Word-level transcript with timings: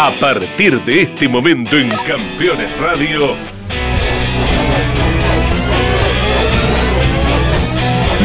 A 0.00 0.12
partir 0.12 0.80
de 0.84 1.02
este 1.02 1.28
momento 1.28 1.76
en 1.76 1.88
Campeones 1.88 2.70
Radio, 2.78 3.34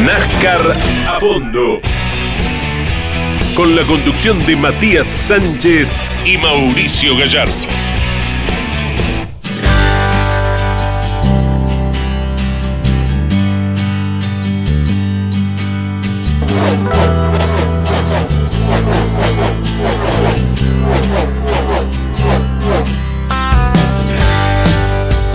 NASCAR 0.06 0.60
a 1.08 1.18
fondo. 1.18 1.80
Con 3.56 3.74
la 3.74 3.82
conducción 3.82 4.38
de 4.46 4.54
Matías 4.54 5.16
Sánchez 5.18 5.92
y 6.24 6.38
Mauricio 6.38 7.16
Gallardo. 7.16 7.83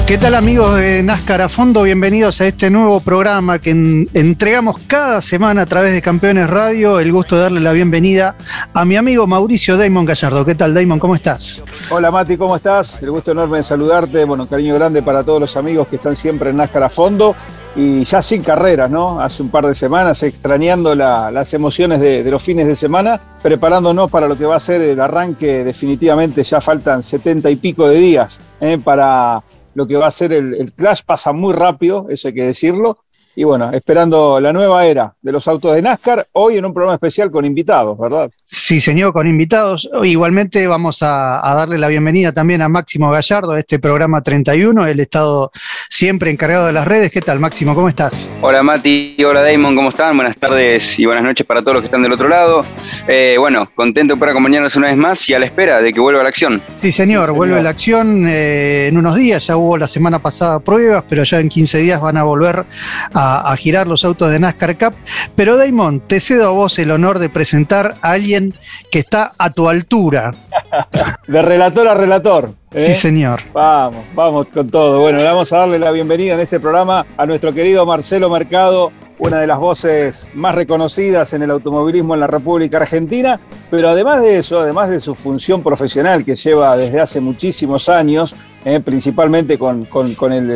¿Qué 0.09 0.17
tal 0.17 0.33
amigos 0.33 0.75
de 0.75 1.03
NASCAR 1.03 1.39
a 1.39 1.49
fondo? 1.49 1.83
Bienvenidos 1.83 2.41
a 2.41 2.47
este 2.47 2.71
nuevo 2.71 2.99
programa 2.99 3.59
que 3.59 3.69
entregamos 3.69 4.77
cada 4.87 5.21
semana 5.21 5.61
a 5.61 5.65
través 5.67 5.93
de 5.93 6.01
Campeones 6.01 6.49
Radio. 6.49 6.99
El 6.99 7.11
gusto 7.11 7.35
de 7.35 7.43
darle 7.43 7.59
la 7.59 7.73
bienvenida 7.73 8.35
a 8.73 8.85
mi 8.85 8.95
amigo 8.95 9.27
Mauricio 9.27 9.77
Damon 9.77 10.05
Gallardo. 10.05 10.43
¿Qué 10.43 10.55
tal 10.55 10.73
Damon? 10.73 10.97
¿Cómo 10.97 11.13
estás? 11.13 11.61
Hola 11.91 12.09
Mati, 12.09 12.37
¿cómo 12.37 12.55
estás? 12.55 12.99
El 13.03 13.11
gusto 13.11 13.33
enorme 13.33 13.57
de 13.57 13.63
saludarte. 13.63 14.25
Bueno, 14.25 14.49
cariño 14.49 14.73
grande 14.73 15.03
para 15.03 15.23
todos 15.23 15.41
los 15.41 15.55
amigos 15.55 15.87
que 15.87 15.97
están 15.97 16.15
siempre 16.15 16.49
en 16.49 16.55
NASCAR 16.55 16.81
a 16.81 16.89
fondo 16.89 17.35
y 17.75 18.03
ya 18.03 18.19
sin 18.23 18.41
carreras, 18.41 18.89
¿no? 18.89 19.21
Hace 19.21 19.43
un 19.43 19.49
par 19.49 19.67
de 19.67 19.75
semanas 19.75 20.23
extrañando 20.23 20.95
las 20.95 21.53
emociones 21.53 21.99
de, 21.99 22.23
los 22.23 22.41
fines 22.41 22.65
de 22.65 22.73
semana, 22.73 23.21
preparándonos 23.43 24.09
para 24.09 24.27
lo 24.27 24.35
que 24.35 24.47
va 24.47 24.55
a 24.55 24.59
ser 24.59 24.81
el 24.81 24.99
arranque. 24.99 25.63
Definitivamente 25.63 26.41
ya 26.41 26.59
faltan 26.59 27.03
setenta 27.03 27.51
y 27.51 27.57
pico 27.57 27.87
de 27.87 27.97
días 27.97 28.41
¿eh? 28.59 28.79
para 28.83 29.43
lo 29.79 29.87
que 29.87 29.95
va 29.95 30.07
a 30.07 30.11
ser 30.11 30.33
el, 30.33 30.55
el 30.55 30.73
Clash 30.73 31.03
pasa 31.05 31.31
muy 31.31 31.53
rápido, 31.53 32.07
eso 32.09 32.27
hay 32.27 32.33
que 32.33 32.43
decirlo, 32.43 32.97
y 33.39 33.45
bueno, 33.45 33.71
esperando 33.71 34.37
la 34.41 34.51
nueva 34.51 34.85
era 34.85 35.13
de 35.21 35.31
los 35.31 35.47
autos 35.47 35.73
de 35.73 35.81
NASCAR, 35.81 36.27
hoy 36.33 36.57
en 36.57 36.65
un 36.65 36.73
programa 36.73 36.95
especial 36.95 37.31
con 37.31 37.45
invitados, 37.45 37.97
¿verdad? 37.97 38.29
Sí, 38.43 38.81
señor, 38.81 39.13
con 39.13 39.27
invitados. 39.27 39.89
Igualmente 40.03 40.67
vamos 40.67 40.97
a, 41.03 41.39
darle 41.41 41.77
la 41.77 41.87
bienvenida 41.87 42.33
también 42.33 42.61
a 42.61 42.67
Máximo 42.67 43.09
Gallardo, 43.09 43.53
a 43.53 43.59
este 43.59 43.79
programa 43.79 44.21
31, 44.21 44.87
el 44.87 44.99
estado 44.99 45.53
siempre 45.89 46.31
encargado 46.31 46.65
de 46.65 46.73
las 46.73 46.85
redes. 46.85 47.13
¿Qué 47.13 47.21
tal, 47.21 47.39
Máximo? 47.39 47.73
¿Cómo 47.73 47.87
estás? 47.87 48.29
Hola, 48.41 48.61
Mati. 48.61 49.15
Hola, 49.23 49.41
Damon. 49.41 49.73
¿Cómo 49.73 49.87
están? 49.87 50.17
Buenas 50.17 50.35
tardes 50.35 50.99
y 50.99 51.05
buenas 51.05 51.23
noches 51.23 51.47
para 51.47 51.61
todos 51.61 51.75
los 51.75 51.81
que 51.81 51.85
están 51.85 52.03
del 52.03 52.11
otro 52.11 52.27
lado. 52.27 52.65
Eh, 53.07 53.37
bueno, 53.39 53.69
contento 53.73 54.17
por 54.17 54.27
acompañarnos 54.27 54.75
una 54.75 54.87
vez 54.87 54.97
más 54.97 55.29
y 55.29 55.33
a 55.33 55.39
la 55.39 55.45
espera 55.45 55.79
de 55.79 55.93
que 55.93 56.01
vuelva 56.01 56.23
la 56.23 56.29
acción. 56.29 56.61
Sí, 56.81 56.91
señor, 56.91 57.31
vuelve 57.31 57.61
la 57.61 57.69
acción 57.69 58.25
eh, 58.27 58.87
en 58.87 58.97
unos 58.97 59.15
días. 59.15 59.47
Ya 59.47 59.55
hubo 59.55 59.77
la 59.77 59.87
semana 59.87 60.19
pasada 60.19 60.59
pruebas, 60.59 61.05
pero 61.07 61.23
ya 61.23 61.39
en 61.39 61.47
15 61.47 61.77
días 61.77 62.01
van 62.01 62.17
a 62.17 62.23
volver 62.23 62.65
a 63.13 63.28
a, 63.37 63.55
girar 63.57 63.87
los 63.87 64.03
autos 64.05 64.31
de 64.31 64.39
NASCAR 64.39 64.77
Cup. 64.77 64.93
Pero 65.35 65.57
Damon, 65.57 65.99
te 66.01 66.19
cedo 66.19 66.47
a 66.47 66.51
vos 66.51 66.77
el 66.79 66.91
honor 66.91 67.19
de 67.19 67.29
presentar 67.29 67.95
a 68.01 68.11
alguien 68.11 68.53
que 68.91 68.99
está 68.99 69.33
a 69.37 69.51
tu 69.51 69.69
altura. 69.69 70.33
de 71.27 71.41
relator 71.41 71.87
a 71.87 71.93
relator. 71.93 72.53
¿eh? 72.73 72.87
Sí, 72.87 72.93
señor. 72.93 73.41
Vamos, 73.53 74.03
vamos 74.13 74.47
con 74.47 74.69
todo. 74.69 74.99
Bueno, 74.99 75.19
le 75.19 75.25
vamos 75.25 75.51
a 75.53 75.59
darle 75.59 75.79
la 75.79 75.91
bienvenida 75.91 76.33
en 76.33 76.39
este 76.41 76.59
programa 76.59 77.05
a 77.17 77.25
nuestro 77.25 77.53
querido 77.53 77.85
Marcelo 77.85 78.29
Mercado, 78.29 78.91
una 79.19 79.41
de 79.41 79.47
las 79.47 79.59
voces 79.59 80.29
más 80.33 80.55
reconocidas 80.55 81.33
en 81.33 81.43
el 81.43 81.51
automovilismo 81.51 82.13
en 82.13 82.21
la 82.21 82.27
República 82.27 82.77
Argentina, 82.77 83.39
pero 83.69 83.89
además 83.89 84.21
de 84.21 84.37
eso, 84.37 84.59
además 84.59 84.89
de 84.89 84.99
su 84.99 85.13
función 85.13 85.61
profesional 85.61 86.23
que 86.23 86.35
lleva 86.35 86.75
desde 86.77 87.01
hace 87.01 87.19
muchísimos 87.19 87.89
años, 87.89 88.33
eh, 88.65 88.79
principalmente 88.79 89.57
con, 89.57 89.79
el 89.81 89.85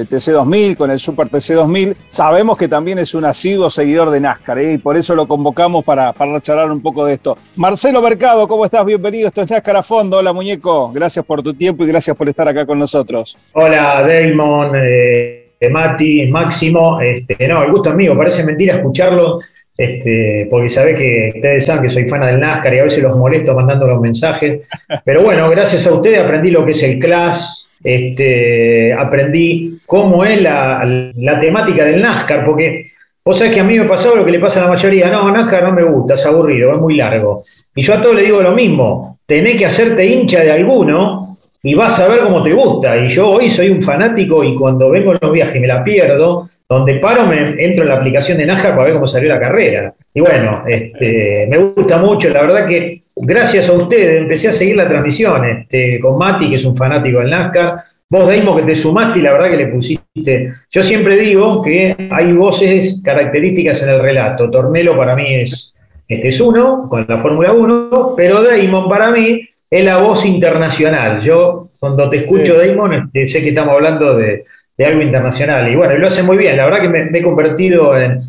TC2000, 0.09 0.77
con 0.77 0.91
el 0.91 0.99
Super 0.99 1.27
TC2000, 1.29 1.95
sabemos 2.07 2.57
que 2.57 2.67
también 2.67 2.99
es 2.99 3.13
un 3.13 3.25
asiduo 3.25 3.69
seguidor 3.69 4.09
de 4.09 4.19
NASCAR 4.19 4.59
eh, 4.59 4.73
y 4.73 4.77
por 4.77 4.97
eso 4.97 5.15
lo 5.15 5.27
convocamos 5.27 5.83
para, 5.83 6.13
para 6.13 6.39
charlar 6.41 6.71
un 6.71 6.81
poco 6.81 7.05
de 7.05 7.15
esto. 7.15 7.37
Marcelo 7.55 8.01
Mercado, 8.01 8.47
¿cómo 8.47 8.65
estás? 8.65 8.85
Bienvenido, 8.85 9.27
esto 9.27 9.41
es 9.41 9.51
NASCAR 9.51 9.77
a 9.77 9.83
fondo. 9.83 10.17
Hola 10.17 10.33
muñeco, 10.33 10.91
gracias 10.91 11.25
por 11.25 11.41
tu 11.41 11.53
tiempo 11.53 11.83
y 11.83 11.87
gracias 11.87 12.15
por 12.15 12.27
estar 12.29 12.47
acá 12.47 12.65
con 12.65 12.79
nosotros. 12.79 13.37
Hola 13.53 14.05
Damon. 14.07 14.71
Eh 14.75 15.43
Mati, 15.69 16.27
Máximo, 16.27 16.99
este, 17.01 17.47
no, 17.47 17.63
el 17.63 17.71
gusto 17.71 17.89
es 17.89 17.95
mío, 17.95 18.17
parece 18.17 18.43
mentira 18.43 18.75
escucharlo, 18.75 19.39
este, 19.77 20.47
porque 20.49 20.69
sabés 20.69 20.99
que 20.99 21.31
ustedes 21.35 21.65
saben 21.65 21.83
que 21.83 21.89
soy 21.89 22.07
fan 22.07 22.21
del 22.21 22.39
NASCAR 22.39 22.73
y 22.73 22.79
a 22.79 22.83
veces 22.83 23.03
los 23.03 23.17
molesto 23.17 23.55
mandando 23.55 23.87
los 23.87 24.01
mensajes, 24.01 24.67
pero 25.05 25.23
bueno, 25.23 25.49
gracias 25.49 25.87
a 25.87 25.93
ustedes 25.93 26.21
aprendí 26.21 26.51
lo 26.51 26.65
que 26.65 26.71
es 26.71 26.83
el 26.83 26.99
class, 26.99 27.65
este, 27.83 28.93
aprendí 28.93 29.79
cómo 29.85 30.23
es 30.23 30.41
la, 30.41 31.11
temática 31.39 31.85
del 31.85 32.01
NASCAR, 32.01 32.45
porque 32.45 32.91
vos 33.23 33.37
sabés 33.37 33.53
que 33.53 33.59
a 33.59 33.63
mí 33.63 33.77
me 33.77 33.85
pasó 33.85 34.15
lo 34.15 34.25
que 34.25 34.31
le 34.31 34.39
pasa 34.39 34.61
a 34.61 34.63
la 34.63 34.69
mayoría, 34.69 35.09
no, 35.09 35.31
NASCAR 35.31 35.63
no 35.63 35.73
me 35.73 35.83
gusta, 35.83 36.13
es 36.13 36.25
aburrido, 36.25 36.73
es 36.73 36.79
muy 36.79 36.95
largo. 36.95 37.43
Y 37.75 37.81
yo 37.81 37.95
a 37.95 38.01
todos 38.01 38.15
les 38.15 38.25
digo 38.25 38.41
lo 38.41 38.53
mismo, 38.53 39.19
tenés 39.25 39.57
que 39.57 39.65
hacerte 39.65 40.05
hincha 40.05 40.43
de 40.43 40.51
alguno 40.51 41.37
y 41.61 41.75
vas 41.75 41.97
a 41.99 42.07
ver 42.07 42.21
cómo 42.21 42.43
te 42.43 42.53
gusta. 42.53 42.97
Y 42.97 43.09
yo 43.09 43.29
hoy 43.29 43.49
soy 43.49 43.69
un 43.69 43.81
fanático 43.81 44.43
y 44.43 44.55
cuando 44.55 44.89
vengo 44.89 45.13
en 45.13 45.19
los 45.21 45.31
viajes 45.31 45.61
me 45.61 45.67
la 45.67 45.83
pierdo, 45.83 46.47
donde 46.67 46.95
paro 46.95 47.25
me 47.25 47.55
entro 47.63 47.83
en 47.83 47.89
la 47.89 47.95
aplicación 47.95 48.37
de 48.37 48.45
NASCAR 48.45 48.71
para 48.71 48.85
ver 48.85 48.93
cómo 48.93 49.07
salió 49.07 49.29
la 49.29 49.39
carrera. 49.39 49.93
Y 50.13 50.21
bueno, 50.21 50.63
este, 50.67 51.47
me 51.49 51.57
gusta 51.57 51.97
mucho, 51.97 52.29
la 52.29 52.41
verdad 52.41 52.67
que 52.67 53.02
gracias 53.15 53.69
a 53.69 53.73
ustedes 53.73 54.21
empecé 54.21 54.49
a 54.49 54.53
seguir 54.53 54.75
la 54.77 54.87
transmisión 54.87 55.45
este, 55.45 55.99
con 55.99 56.17
Mati, 56.17 56.49
que 56.49 56.55
es 56.55 56.65
un 56.65 56.75
fanático 56.75 57.19
del 57.19 57.29
NASCAR. 57.29 57.83
Vos, 58.09 58.27
Deimo, 58.27 58.55
que 58.55 58.63
te 58.63 58.75
sumaste 58.75 59.19
y 59.19 59.21
la 59.23 59.33
verdad 59.33 59.49
que 59.49 59.57
le 59.57 59.67
pusiste. 59.67 60.53
Yo 60.69 60.83
siempre 60.83 61.17
digo 61.17 61.63
que 61.63 61.95
hay 62.11 62.31
voces 62.33 63.01
características 63.03 63.81
en 63.81 63.89
el 63.89 64.01
relato. 64.01 64.51
Tornelo 64.51 64.95
para 64.95 65.15
mí 65.15 65.33
es, 65.33 65.73
este 66.07 66.27
es 66.27 66.39
uno, 66.39 66.87
con 66.89 67.05
la 67.07 67.19
Fórmula 67.19 67.53
1, 67.53 68.13
pero 68.15 68.43
Damon 68.43 68.87
para 68.87 69.09
mí 69.09 69.49
es 69.67 69.83
la 69.83 69.97
voz 69.97 70.25
internacional. 70.25 71.21
Yo, 71.21 71.69
cuando 71.79 72.07
te 72.07 72.17
escucho, 72.17 72.55
Damon, 72.55 72.93
este, 72.93 73.25
sé 73.25 73.41
que 73.41 73.49
estamos 73.49 73.73
hablando 73.73 74.15
de, 74.15 74.45
algo 74.85 75.01
internacional. 75.01 75.71
Y 75.71 75.75
bueno, 75.75 75.97
lo 75.97 76.05
hace 76.05 76.21
muy 76.21 76.37
bien. 76.37 76.57
La 76.57 76.65
verdad 76.65 76.81
que 76.81 76.89
me, 76.89 77.17
he 77.17 77.23
convertido 77.23 77.97
en, 77.97 78.21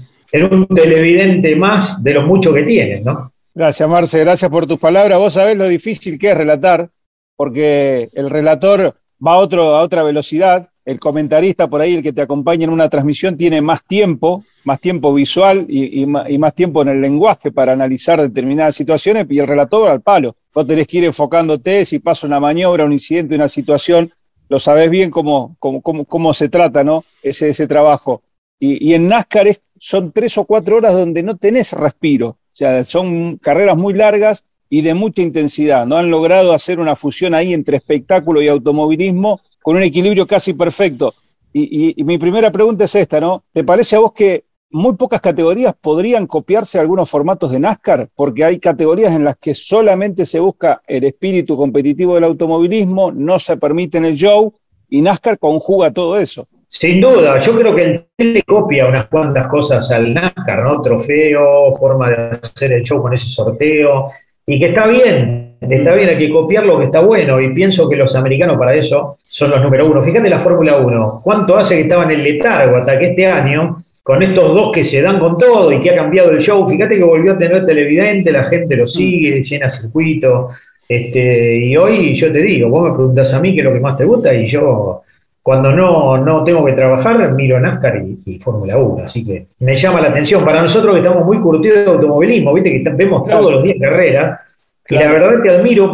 un 0.51 0.67
televidente 0.69 1.55
más 1.57 2.03
de 2.03 2.15
los 2.15 2.25
muchos 2.25 2.55
que 2.55 2.63
tienes, 2.63 3.05
¿no? 3.05 3.34
Gracias, 3.57 3.89
Marce. 3.89 4.19
Gracias 4.19 4.51
por 4.51 4.67
tus 4.67 4.81
palabras. 4.81 5.17
Vos 5.17 5.35
sabés 5.35 5.57
lo 5.57 5.69
difícil 5.69 6.19
que 6.19 6.33
es 6.33 6.37
relatar, 6.37 6.91
porque 7.37 8.09
el 8.13 8.29
relator 8.29 8.97
va 9.25 9.35
a, 9.35 9.39
otro, 9.39 9.77
a 9.77 9.81
otra 9.81 10.03
velocidad. 10.03 10.71
El 10.85 10.99
comentarista 10.99 11.69
por 11.69 11.81
ahí, 11.81 11.95
el 11.95 12.03
que 12.03 12.13
te 12.13 12.21
acompaña 12.21 12.65
en 12.65 12.71
una 12.71 12.89
transmisión, 12.89 13.37
tiene 13.37 13.63
más 13.63 13.85
tiempo, 13.85 14.45
más 14.65 14.81
tiempo 14.81 15.15
visual 15.15 15.67
y, 15.69 16.05
más, 16.05 16.55
tiempo 16.55 16.83
en 16.83 16.89
el 16.89 17.01
lenguaje 17.01 17.53
para 17.53 17.73
analizar 17.73 18.21
determinadas 18.21 18.75
situaciones, 18.75 19.27
y 19.31 19.39
el 19.39 19.47
relator 19.47 19.89
al 19.89 20.03
palo. 20.03 20.37
Vos 20.53 20.67
tenés 20.67 20.89
que 20.89 20.99
ir 20.99 21.05
enfocándote, 21.05 21.85
si 21.85 22.01
pasa 22.01 22.27
una 22.27 22.41
maniobra, 22.41 22.85
un 22.85 22.93
incidente, 22.93 23.37
una 23.37 23.49
situación, 23.49 24.13
lo 24.49 24.59
sabés 24.59 24.91
bien 24.91 25.11
cómo, 25.11 25.57
cómo, 25.61 25.81
cómo, 25.81 26.35
se 26.35 26.49
trata, 26.49 26.83
¿no? 26.83 27.05
Ese, 27.23 27.51
ese 27.51 27.67
trabajo. 27.67 28.23
Y, 28.59 28.91
y 28.91 28.95
en 28.95 29.09
NASCAR 29.09 29.59
son 29.79 30.13
tres 30.13 30.37
o 30.39 30.45
cuatro 30.45 30.77
horas 30.77 30.93
donde 30.93 31.23
no 31.23 31.37
tenés 31.37 31.73
respiro. 31.73 32.37
Sea, 32.55 32.85
son 32.85 33.37
carreras 33.39 33.77
muy 33.77 33.95
largas 33.95 34.45
y 34.71 34.83
de 34.83 34.95
mucha 34.95 35.23
intensidad. 35.23 35.87
No 35.87 35.97
han 35.97 36.09
logrado 36.09 36.53
hacer 36.53 36.79
una 36.79 36.95
fusión 36.95 37.35
ahí 37.35 37.53
entre 37.53 37.79
espectáculo 37.79 38.41
y 38.41 38.47
automovilismo 38.47 39.41
con 39.61 39.75
un 39.75 39.83
equilibrio 39.83 40.25
casi 40.25 40.53
perfecto. 40.53 41.15
Y, 41.53 42.01
mi 42.05 42.17
primera 42.17 42.53
pregunta 42.53 42.85
es 42.85 42.95
esta, 42.95 43.19
¿no? 43.19 43.43
¿Te 43.53 43.65
parece 43.65 43.97
a 43.97 43.99
vos 43.99 44.13
que 44.13 44.45
muy 44.71 44.95
pocas 44.95 45.21
categorías 45.21 45.75
podrían 45.81 46.29
copiarse 46.29 46.79
algunos 46.79 47.11
formatos 47.11 47.51
de 47.51 47.59
NASCAR? 47.59 48.09
Porque 48.15 48.45
hay 48.45 48.61
categorías 48.61 49.11
en 49.13 49.25
las 49.25 49.37
que 49.37 49.53
solamente 49.53 50.25
se 50.25 50.39
busca 50.39 50.81
el 50.87 51.03
espíritu 51.03 51.57
competitivo 51.57 52.15
del 52.15 52.23
automovilismo, 52.23 53.11
no 53.11 53.41
se 53.41 53.57
permite 53.57 53.99
en 53.99 54.05
el 54.05 54.15
show, 54.15 54.55
y 54.89 55.03
NASCAR 55.03 55.41
conjuga 55.41 55.93
todo 55.93 56.21
eso. 56.21 56.47
Sin 56.77 57.01
duda, 57.01 57.39
yo 57.39 57.57
creo 57.57 57.75
que 57.77 57.85
el 57.85 58.05
le 58.19 58.43
copia 58.43 58.87
unas 58.87 59.07
cuantas 59.07 59.47
cosas 59.47 59.89
al 59.93 60.13
NASCAR, 60.13 60.65
¿no? 60.65 60.83
Trofeo, 60.83 61.73
forma 61.77 62.11
de 62.11 62.17
hacer 62.17 62.73
el 62.73 62.83
show 62.83 63.01
con 63.01 63.15
ese 63.15 63.29
sorteo, 63.29 64.11
y 64.45 64.59
que 64.59 64.67
está 64.67 64.89
bien, 64.89 65.57
está 65.61 65.95
bien, 65.95 66.09
hay 66.09 66.19
que 66.19 66.31
copiar 66.31 66.67
lo 66.67 66.81
que 66.81 66.87
está 66.87 66.99
bueno, 66.99 67.41
y 67.41 67.55
pienso 67.55 67.89
que 67.89 67.95
los 67.95 68.17
americanos 68.17 68.59
para 68.59 68.75
eso 68.75 69.19
son 69.23 69.51
los 69.51 69.63
número 69.63 69.87
uno. 69.87 70.03
Fíjate 70.03 70.29
la 70.29 70.41
Fórmula 70.41 70.79
1, 70.79 71.21
¿cuánto 71.23 71.57
hace 71.57 71.77
que 71.77 71.83
estaban 71.83 72.11
en 72.11 72.25
letargo 72.25 72.77
hasta 72.77 72.99
que 72.99 73.07
este 73.07 73.27
año, 73.27 73.77
con 74.03 74.21
estos 74.25 74.53
dos 74.53 74.73
que 74.73 74.83
se 74.83 75.01
dan 75.01 75.21
con 75.21 75.39
todo 75.39 75.73
y 75.73 75.81
que 75.81 75.91
ha 75.91 75.97
cambiado 75.97 76.33
el 76.33 76.41
show, 76.41 76.69
fíjate 76.69 76.97
que 76.97 77.05
volvió 77.05 77.33
a 77.35 77.39
tener 77.39 77.65
televidente, 77.65 78.33
la 78.33 78.45
gente 78.47 78.75
lo 78.75 78.89
sigue, 78.89 79.45
llena 79.45 79.69
circuito, 79.69 80.49
este, 80.89 81.57
y 81.57 81.77
hoy 81.77 82.15
yo 82.17 82.33
te 82.33 82.43
digo, 82.43 82.69
vos 82.69 82.91
me 82.91 82.97
preguntas 82.97 83.33
a 83.33 83.41
mí 83.41 83.55
qué 83.55 83.61
es 83.61 83.65
lo 83.65 83.73
que 83.73 83.81
más 83.81 83.97
te 83.97 84.05
gusta, 84.05 84.35
y 84.35 84.49
yo 84.49 85.04
cuando 85.45 85.73
no, 85.73 86.17
no 86.17 86.43
tengo 86.43 86.65
que 86.65 86.73
trabajar, 86.73 87.31
miro 87.33 87.61
NASCAR 87.61 88.03
y, 88.25 88.39
Fórmula 88.39 88.79
1. 88.79 89.05
Así 89.05 89.23
que 89.23 89.49
me 89.59 89.77
llama 89.77 90.01
la 90.01 90.09
atención. 90.09 90.43
Para 90.43 90.63
nosotros 90.63 90.95
que 90.95 91.03
estamos 91.03 91.23
muy 91.27 91.39
curtidos 91.39 91.85
de 91.85 91.91
automovilismo, 91.91 92.55
viste 92.55 92.83
que 92.83 92.91
vemos 92.91 93.29
todos 93.29 93.53
los 93.53 93.63
días 93.63 93.77
carreras, 93.79 94.41
y 94.89 94.95
la 94.95 95.13
verdad 95.13 95.43
que 95.43 95.51
admiro 95.51 95.93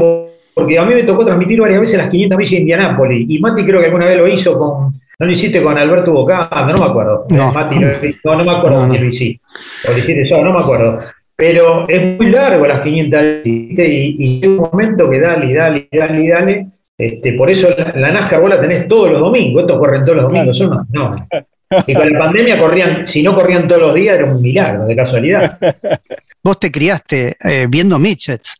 porque 0.54 0.78
a 0.78 0.84
mí 0.84 0.94
me 0.94 1.02
tocó 1.02 1.24
transmitir 1.24 1.60
varias 1.60 1.80
veces 1.80 1.98
las 1.98 2.08
500 2.10 2.38
millas 2.38 2.50
de 2.52 2.56
Indianápolis, 2.58 3.28
y 3.28 3.40
Mati 3.40 3.64
creo 3.64 3.80
que 3.80 3.86
alguna 3.86 4.06
vez 4.06 4.18
lo 4.18 4.28
hizo 4.28 4.56
con, 4.56 4.92
no 5.18 5.26
lo 5.26 5.32
hiciste 5.32 5.60
con 5.60 5.76
Alberto 5.76 6.12
Bocando, 6.12 6.72
no 6.72 6.84
me 6.84 6.90
acuerdo. 6.90 7.24
No. 7.30 7.52
Mati, 7.52 7.76
no, 7.80 7.88
no, 8.24 8.36
no 8.36 8.44
me 8.44 8.56
acuerdo 8.56 8.86
No, 8.86 8.92
si 8.94 8.98
no. 9.00 9.04
lo 9.04 9.10
hiciste. 9.12 9.40
O 9.88 9.90
lo 9.90 9.98
hiciste 9.98 10.28
solo, 10.28 10.44
no 10.44 10.52
me 10.52 10.60
acuerdo. 10.60 10.98
Pero 11.34 11.88
es 11.88 12.16
muy 12.16 12.30
largo 12.30 12.68
las 12.68 12.82
500 12.82 13.20
¿viste? 13.42 13.88
y, 13.88 14.16
y 14.16 14.40
llega 14.42 14.62
un 14.62 14.70
momento 14.70 15.10
que 15.10 15.18
dale, 15.18 15.52
dale, 15.52 15.88
dale, 15.90 16.28
dale. 16.28 16.66
Este, 17.00 17.32
por 17.32 17.50
eso 17.50 17.70
la, 17.70 17.92
la 17.96 18.12
NASCAR 18.12 18.40
vos 18.40 18.50
la 18.50 18.60
tenés 18.60 18.86
todos 18.86 19.10
los 19.10 19.20
domingos, 19.20 19.62
estos 19.62 19.78
corren 19.78 20.04
todos 20.04 20.16
los 20.18 20.30
domingos, 20.30 20.58
son 20.58 20.86
no. 20.90 21.16
Y 21.86 21.94
con 21.94 22.12
la 22.12 22.18
pandemia 22.18 22.58
corrían, 22.58 23.06
si 23.06 23.22
no 23.22 23.32
corrían 23.32 23.68
todos 23.68 23.80
los 23.80 23.94
días, 23.94 24.16
era 24.16 24.24
un 24.24 24.42
milagro, 24.42 24.86
de 24.86 24.96
casualidad. 24.96 25.56
Vos 26.42 26.58
te 26.58 26.72
criaste 26.72 27.36
eh, 27.44 27.66
viendo 27.68 27.96
midgets. 27.96 28.56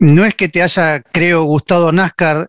No 0.00 0.24
es 0.24 0.34
que 0.34 0.48
te 0.48 0.60
haya, 0.60 1.00
creo, 1.02 1.44
gustado 1.44 1.92
NASCAR 1.92 2.48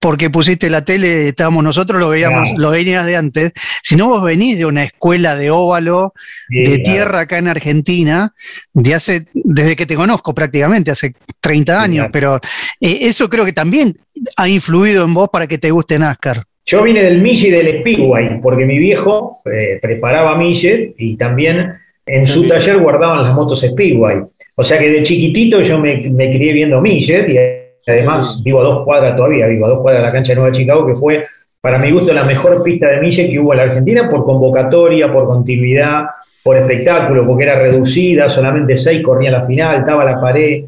porque 0.00 0.30
pusiste 0.30 0.70
la 0.70 0.84
tele, 0.84 1.28
estábamos 1.28 1.64
nosotros, 1.64 1.98
lo 2.00 2.08
veíamos, 2.10 2.50
Claro. 2.50 2.62
lo 2.62 2.70
venías 2.70 3.04
de 3.04 3.16
antes, 3.16 3.52
sino 3.82 4.08
vos 4.08 4.22
venís 4.22 4.56
de 4.58 4.64
una 4.66 4.84
escuela 4.84 5.34
de 5.34 5.50
óvalo, 5.50 6.12
Sí, 6.48 6.58
de 6.58 6.64
claro. 6.64 6.82
tierra 6.84 7.20
acá 7.20 7.38
en 7.38 7.48
Argentina, 7.48 8.32
de 8.72 8.94
hace, 8.94 9.26
desde 9.34 9.74
que 9.74 9.86
te 9.86 9.96
conozco 9.96 10.34
prácticamente, 10.34 10.90
hace 10.90 11.14
30 11.40 11.76
Sí, 11.78 11.84
años, 11.84 11.96
claro. 12.10 12.12
pero 12.12 12.40
eh, 12.80 12.98
eso 13.02 13.28
creo 13.28 13.44
que 13.44 13.52
también 13.52 13.96
ha 14.36 14.48
influido 14.48 15.04
en 15.04 15.14
vos 15.14 15.28
para 15.32 15.46
que 15.46 15.58
te 15.58 15.70
guste 15.70 15.98
NASCAR. 15.98 16.44
Yo 16.66 16.82
vine 16.82 17.02
del 17.02 17.20
Mille 17.22 17.48
y 17.48 17.50
del 17.50 17.80
Speedway, 17.80 18.40
porque 18.42 18.66
mi 18.66 18.78
viejo 18.78 19.40
eh, 19.50 19.78
preparaba 19.80 20.36
Mille 20.36 20.94
y 20.98 21.16
también 21.16 21.72
en 22.06 22.26
su 22.26 22.46
taller 22.46 22.78
guardaban 22.78 23.24
las 23.24 23.34
motos 23.34 23.62
Speedway. 23.62 24.18
O 24.54 24.62
sea 24.64 24.78
que 24.78 24.90
de 24.90 25.02
chiquitito 25.02 25.60
yo 25.62 25.78
me, 25.78 25.96
me 26.10 26.30
crié 26.30 26.52
viendo 26.52 26.80
Mille 26.80 27.26
y 27.28 27.67
además 27.86 28.42
vivo 28.42 28.60
a 28.60 28.64
dos 28.64 28.84
cuadras 28.84 29.16
todavía, 29.16 29.46
vivo 29.46 29.66
a 29.66 29.70
dos 29.70 29.80
cuadras 29.80 30.02
de 30.02 30.06
la 30.06 30.12
cancha 30.12 30.32
de 30.32 30.36
Nueva 30.36 30.52
Chicago, 30.52 30.86
que 30.86 30.94
fue 30.96 31.26
para 31.60 31.78
mi 31.78 31.90
gusto 31.90 32.12
la 32.12 32.24
mejor 32.24 32.62
pista 32.62 32.88
de 32.88 33.00
Mille 33.00 33.30
que 33.30 33.38
hubo 33.38 33.52
en 33.52 33.58
la 33.58 33.64
Argentina 33.64 34.08
por 34.08 34.24
convocatoria, 34.24 35.12
por 35.12 35.26
continuidad, 35.26 36.06
por 36.42 36.56
espectáculo, 36.56 37.26
porque 37.26 37.44
era 37.44 37.58
reducida, 37.58 38.28
solamente 38.28 38.76
seis 38.76 39.02
corrían 39.02 39.32
la 39.32 39.44
final, 39.44 39.80
estaba 39.80 40.04
la 40.04 40.20
pared. 40.20 40.64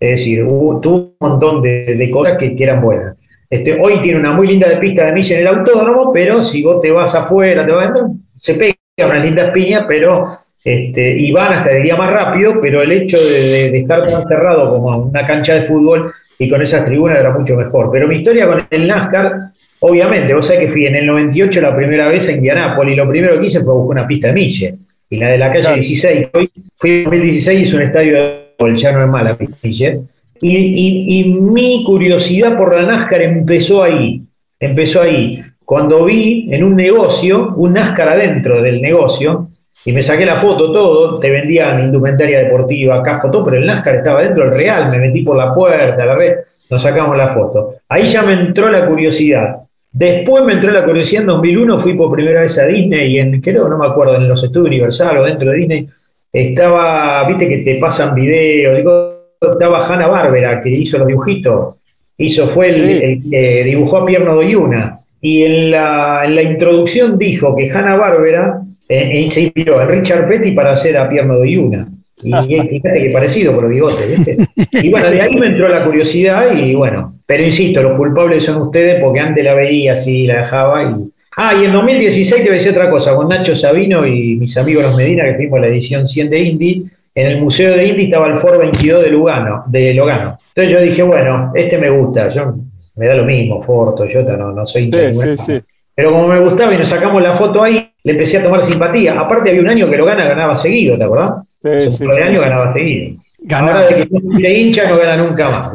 Es 0.00 0.10
decir, 0.18 0.42
hubo, 0.42 0.80
tuvo 0.80 0.96
un 0.96 1.14
montón 1.20 1.62
de, 1.62 1.94
de 1.94 2.10
cosas 2.10 2.36
que, 2.36 2.56
que 2.56 2.64
eran 2.64 2.80
buenas. 2.80 3.16
Este, 3.48 3.78
hoy 3.80 4.00
tiene 4.00 4.18
una 4.18 4.32
muy 4.32 4.48
linda 4.48 4.68
de 4.68 4.78
pista 4.78 5.04
de 5.04 5.12
milla 5.12 5.36
en 5.36 5.42
el 5.42 5.46
autódromo, 5.46 6.10
pero 6.10 6.42
si 6.42 6.62
vos 6.62 6.80
te 6.80 6.90
vas 6.90 7.14
afuera, 7.14 7.64
te 7.66 7.70
vas 7.70 7.90
adentro, 7.90 8.14
se 8.38 8.54
pega 8.54 8.74
unas 9.06 9.24
lindas 9.24 9.50
piñas, 9.50 9.84
pero 9.86 10.28
este, 10.64 11.18
y 11.18 11.32
van 11.32 11.52
hasta 11.54 11.70
diría 11.72 11.96
más 11.96 12.10
rápido, 12.10 12.60
pero 12.60 12.82
el 12.82 12.92
hecho 12.92 13.18
de, 13.18 13.30
de- 13.48 13.70
de 13.72 13.78
estar 13.78 14.02
tan 14.02 14.26
cerrado 14.28 14.70
como 14.70 14.96
una 15.08 15.26
cancha 15.26 15.54
de 15.54 15.62
fútbol 15.62 16.12
y 16.38 16.48
con 16.48 16.62
esas 16.62 16.84
tribunas 16.84 17.18
era 17.18 17.36
mucho 17.36 17.56
mejor. 17.56 17.90
Pero 17.92 18.06
mi 18.08 18.16
historia 18.16 18.46
con 18.46 18.60
el 18.70 18.86
NASCAR, 18.86 19.32
obviamente, 19.80 20.34
vos 20.34 20.46
sabés 20.46 20.66
que 20.66 20.72
fui 20.72 20.86
en 20.86 20.94
el 20.96 21.06
98 21.06 21.60
la 21.60 21.74
primera 21.76 22.08
vez 22.08 22.28
a 22.28 22.32
Indianápolis, 22.32 22.94
y 22.94 22.96
lo 22.96 23.08
primero 23.08 23.38
que 23.40 23.46
hice 23.46 23.62
fue 23.64 23.74
buscar 23.74 23.98
una 23.98 24.06
pista 24.06 24.28
de 24.28 24.34
mille. 24.34 24.74
Y 25.10 25.16
la 25.18 25.28
de 25.28 25.38
la 25.38 25.48
calle 25.48 25.60
Claro. 25.62 25.74
16, 25.76 26.14
16, 26.14 26.30
hoy 26.34 26.50
fui 26.78 26.90
en 26.90 27.04
2016 27.04 27.60
y 27.60 27.62
es 27.64 27.74
un 27.74 27.82
estadio 27.82 28.14
de 28.14 28.32
fútbol, 28.58 28.76
ya 28.76 28.92
no 28.92 29.02
es 29.04 29.08
mala 29.10 29.34
pista 29.34 29.56
de 29.62 29.68
mille. 29.68 30.00
Y, 30.40 30.56
y- 30.56 31.20
y 31.20 31.24
mi 31.24 31.84
curiosidad 31.84 32.56
por 32.56 32.74
la 32.74 32.82
NASCAR 32.82 33.22
empezó 33.22 33.82
ahí, 33.82 34.22
empezó 34.58 35.02
ahí, 35.02 35.40
cuando 35.64 36.04
vi 36.04 36.48
en 36.50 36.64
un 36.64 36.74
negocio, 36.74 37.52
un 37.56 37.74
NASCAR 37.74 38.08
adentro 38.08 38.62
del 38.62 38.80
negocio, 38.82 39.48
y 39.84 39.92
me 39.92 40.02
saqué 40.02 40.24
la 40.24 40.38
foto, 40.38 40.70
todo, 40.72 41.18
te 41.18 41.30
vendían 41.30 41.84
indumentaria 41.84 42.40
deportiva, 42.44 43.02
casco, 43.02 43.30
todo, 43.30 43.44
pero 43.44 43.56
el 43.56 43.66
NASCAR 43.66 43.96
estaba 43.96 44.22
dentro, 44.22 44.44
el 44.44 44.52
real, 44.52 44.88
me 44.90 44.98
metí 44.98 45.22
por 45.22 45.36
la 45.36 45.52
puerta, 45.52 46.04
la 46.04 46.14
red, 46.14 46.36
nos 46.70 46.82
sacamos 46.82 47.18
la 47.18 47.28
foto. 47.28 47.74
Ahí 47.88 48.06
ya 48.06 48.22
me 48.22 48.34
entró 48.34 48.70
la 48.70 48.86
curiosidad. 48.86 49.56
Después 49.90 50.44
me 50.44 50.54
entró 50.54 50.70
la 50.70 50.84
curiosidad 50.84 51.22
en 51.22 51.26
2001, 51.26 51.80
fui 51.80 51.94
por 51.94 52.12
primera 52.12 52.42
vez 52.42 52.58
a 52.58 52.66
Disney, 52.66 53.16
y 53.16 53.18
en, 53.18 53.40
creo, 53.40 53.68
no 53.68 53.76
me 53.76 53.86
acuerdo, 53.86 54.16
en 54.16 54.28
los 54.28 54.42
estudios 54.42 54.68
Universal 54.68 55.18
o 55.18 55.24
dentro 55.24 55.50
de 55.50 55.56
Disney, 55.56 55.88
estaba, 56.32 57.26
viste 57.28 57.48
que 57.48 57.58
te 57.58 57.74
pasan 57.76 58.14
videos, 58.14 58.76
digo, 58.78 59.16
estaba 59.40 59.84
Hanna 59.86 60.06
Barbera, 60.06 60.62
que 60.62 60.70
hizo 60.70 60.96
los 60.98 61.08
dibujitos, 61.08 61.76
hizo, 62.16 62.46
fue 62.46 62.68
el, 62.68 62.72
Sí. 62.74 63.00
el 63.02 63.30
que 63.30 63.64
dibujó 63.64 63.98
a 63.98 64.06
Pierno 64.06 64.36
Doyuna, 64.36 65.00
y 65.20 65.42
en 65.42 65.70
la, 65.72 66.22
en 66.24 66.34
la 66.36 66.42
introducción 66.42 67.18
dijo 67.18 67.54
que 67.54 67.70
Hanna 67.70 67.96
Barbera 67.96 68.60
eh, 68.94 69.30
se 69.30 69.40
inspiró 69.42 69.80
en 69.80 69.88
Richard 69.88 70.28
Petty 70.28 70.52
para 70.52 70.72
hacer 70.72 70.96
a 70.96 71.08
Pierno 71.08 71.38
Doyuna. 71.38 71.88
Y 72.22 72.34
y 72.54 72.60
fíjate 72.68 73.02
que 73.02 73.10
parecido 73.10 73.52
por 73.54 73.64
los 73.64 73.72
bigotes, 73.72 74.08
¿viste? 74.08 74.36
Y 74.72 74.90
bueno, 74.90 75.10
de 75.10 75.20
ahí 75.22 75.34
me 75.34 75.46
entró 75.48 75.68
la 75.68 75.84
curiosidad 75.84 76.54
y 76.56 76.74
bueno, 76.74 77.14
pero 77.26 77.42
insisto, 77.42 77.82
los 77.82 77.96
culpables 77.96 78.44
son 78.44 78.62
ustedes 78.62 79.00
porque 79.02 79.20
antes 79.20 79.44
la 79.44 79.54
veía 79.54 79.92
así, 79.92 80.26
la 80.26 80.38
dejaba 80.38 80.84
y... 80.84 80.94
Ah, 81.36 81.54
y 81.60 81.64
en 81.64 81.72
2016 81.72 82.42
te 82.42 82.48
voy 82.48 82.50
a 82.50 82.54
decir 82.54 82.72
otra 82.72 82.90
cosa, 82.90 83.16
con 83.16 83.28
Nacho 83.28 83.56
Sabino 83.56 84.06
y 84.06 84.36
mis 84.36 84.54
amigos 84.58 84.82
los 84.84 84.96
Medina, 84.96 85.24
que 85.24 85.34
fuimos 85.36 85.58
a 85.58 85.62
la 85.62 85.68
edición 85.68 86.06
100 86.06 86.28
de 86.28 86.38
Indy, 86.38 86.84
en 87.14 87.26
el 87.26 87.40
Museo 87.40 87.74
de 87.74 87.86
Indy 87.86 88.04
estaba 88.04 88.26
el 88.28 88.36
Ford 88.36 88.58
22 88.58 89.02
de 89.02 89.10
Lugano, 89.10 89.64
de 89.66 89.94
Logano. 89.94 90.36
Entonces 90.54 90.72
yo 90.72 90.80
dije, 90.80 91.02
bueno, 91.02 91.50
este 91.54 91.78
me 91.78 91.88
gusta, 91.88 92.28
yo 92.28 92.54
me 92.96 93.06
da 93.06 93.14
lo 93.14 93.24
mismo, 93.24 93.62
Ford, 93.62 93.94
Toyota, 93.96 94.36
no, 94.36 94.52
no 94.52 94.66
soy... 94.66 94.90
Sí, 94.90 94.96
ninguna- 94.98 95.36
sí, 95.36 95.36
sí. 95.38 95.60
Pero 95.94 96.12
como 96.12 96.28
me 96.28 96.38
gustaba 96.40 96.74
y 96.74 96.78
nos 96.78 96.88
sacamos 96.88 97.22
la 97.22 97.34
foto 97.34 97.62
ahí, 97.62 97.91
le 98.04 98.12
empecé 98.12 98.38
a 98.38 98.44
tomar 98.44 98.64
simpatía. 98.64 99.18
Aparte 99.18 99.50
había 99.50 99.62
un 99.62 99.68
año 99.68 99.88
que 99.90 99.96
Logana 99.96 100.24
ganaba 100.24 100.54
seguido, 100.54 100.96
¿te 100.96 101.04
acordás? 101.04 101.44
Sí, 101.54 101.90
sí, 101.90 102.04
un 102.04 102.10
de 102.10 102.16
sí, 102.16 102.22
años 102.22 102.38
sí. 102.38 102.44
ganaba 102.44 102.72
seguido. 102.72 103.16
Ganaba. 103.38 103.72
Ahora 103.72 103.86
de 103.86 103.94
que 103.94 104.20
tiene 104.36 104.54
hincha 104.54 104.88
no 104.88 104.98
gana 104.98 105.16
nunca 105.16 105.48
más. 105.48 105.72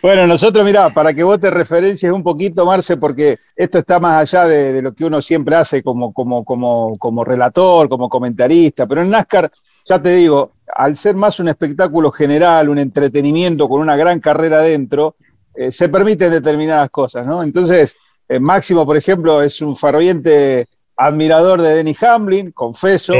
Bueno, 0.00 0.26
nosotros, 0.26 0.64
mirá, 0.64 0.90
para 0.90 1.12
que 1.12 1.22
vos 1.22 1.38
te 1.38 1.50
referencies 1.50 2.10
un 2.10 2.22
poquito, 2.22 2.64
Marce, 2.64 2.96
porque 2.96 3.38
esto 3.54 3.78
está 3.78 4.00
más 4.00 4.20
allá 4.20 4.46
de, 4.46 4.72
de 4.72 4.82
lo 4.82 4.92
que 4.94 5.04
uno 5.04 5.20
siempre 5.20 5.56
hace 5.56 5.82
como, 5.82 6.12
como, 6.12 6.44
como, 6.44 6.96
como 6.96 7.24
relator, 7.24 7.88
como 7.88 8.08
comentarista, 8.08 8.86
pero 8.86 9.02
en 9.02 9.10
NASCAR, 9.10 9.50
ya 9.84 10.00
te 10.00 10.14
digo, 10.14 10.52
al 10.74 10.94
ser 10.94 11.14
más 11.14 11.40
un 11.40 11.48
espectáculo 11.48 12.10
general, 12.10 12.68
un 12.68 12.78
entretenimiento 12.78 13.68
con 13.68 13.80
una 13.80 13.96
gran 13.96 14.20
carrera 14.20 14.60
dentro, 14.60 15.16
eh, 15.54 15.70
se 15.70 15.88
permiten 15.88 16.30
determinadas 16.30 16.90
cosas, 16.90 17.26
¿no? 17.26 17.42
Entonces, 17.42 17.96
eh, 18.28 18.40
Máximo, 18.40 18.84
por 18.84 18.96
ejemplo, 18.96 19.42
es 19.42 19.60
un 19.62 19.76
ferviente 19.76 20.66
admirador 20.96 21.60
de 21.62 21.74
Denny 21.74 21.96
Hamlin, 22.00 22.52
confeso. 22.52 23.14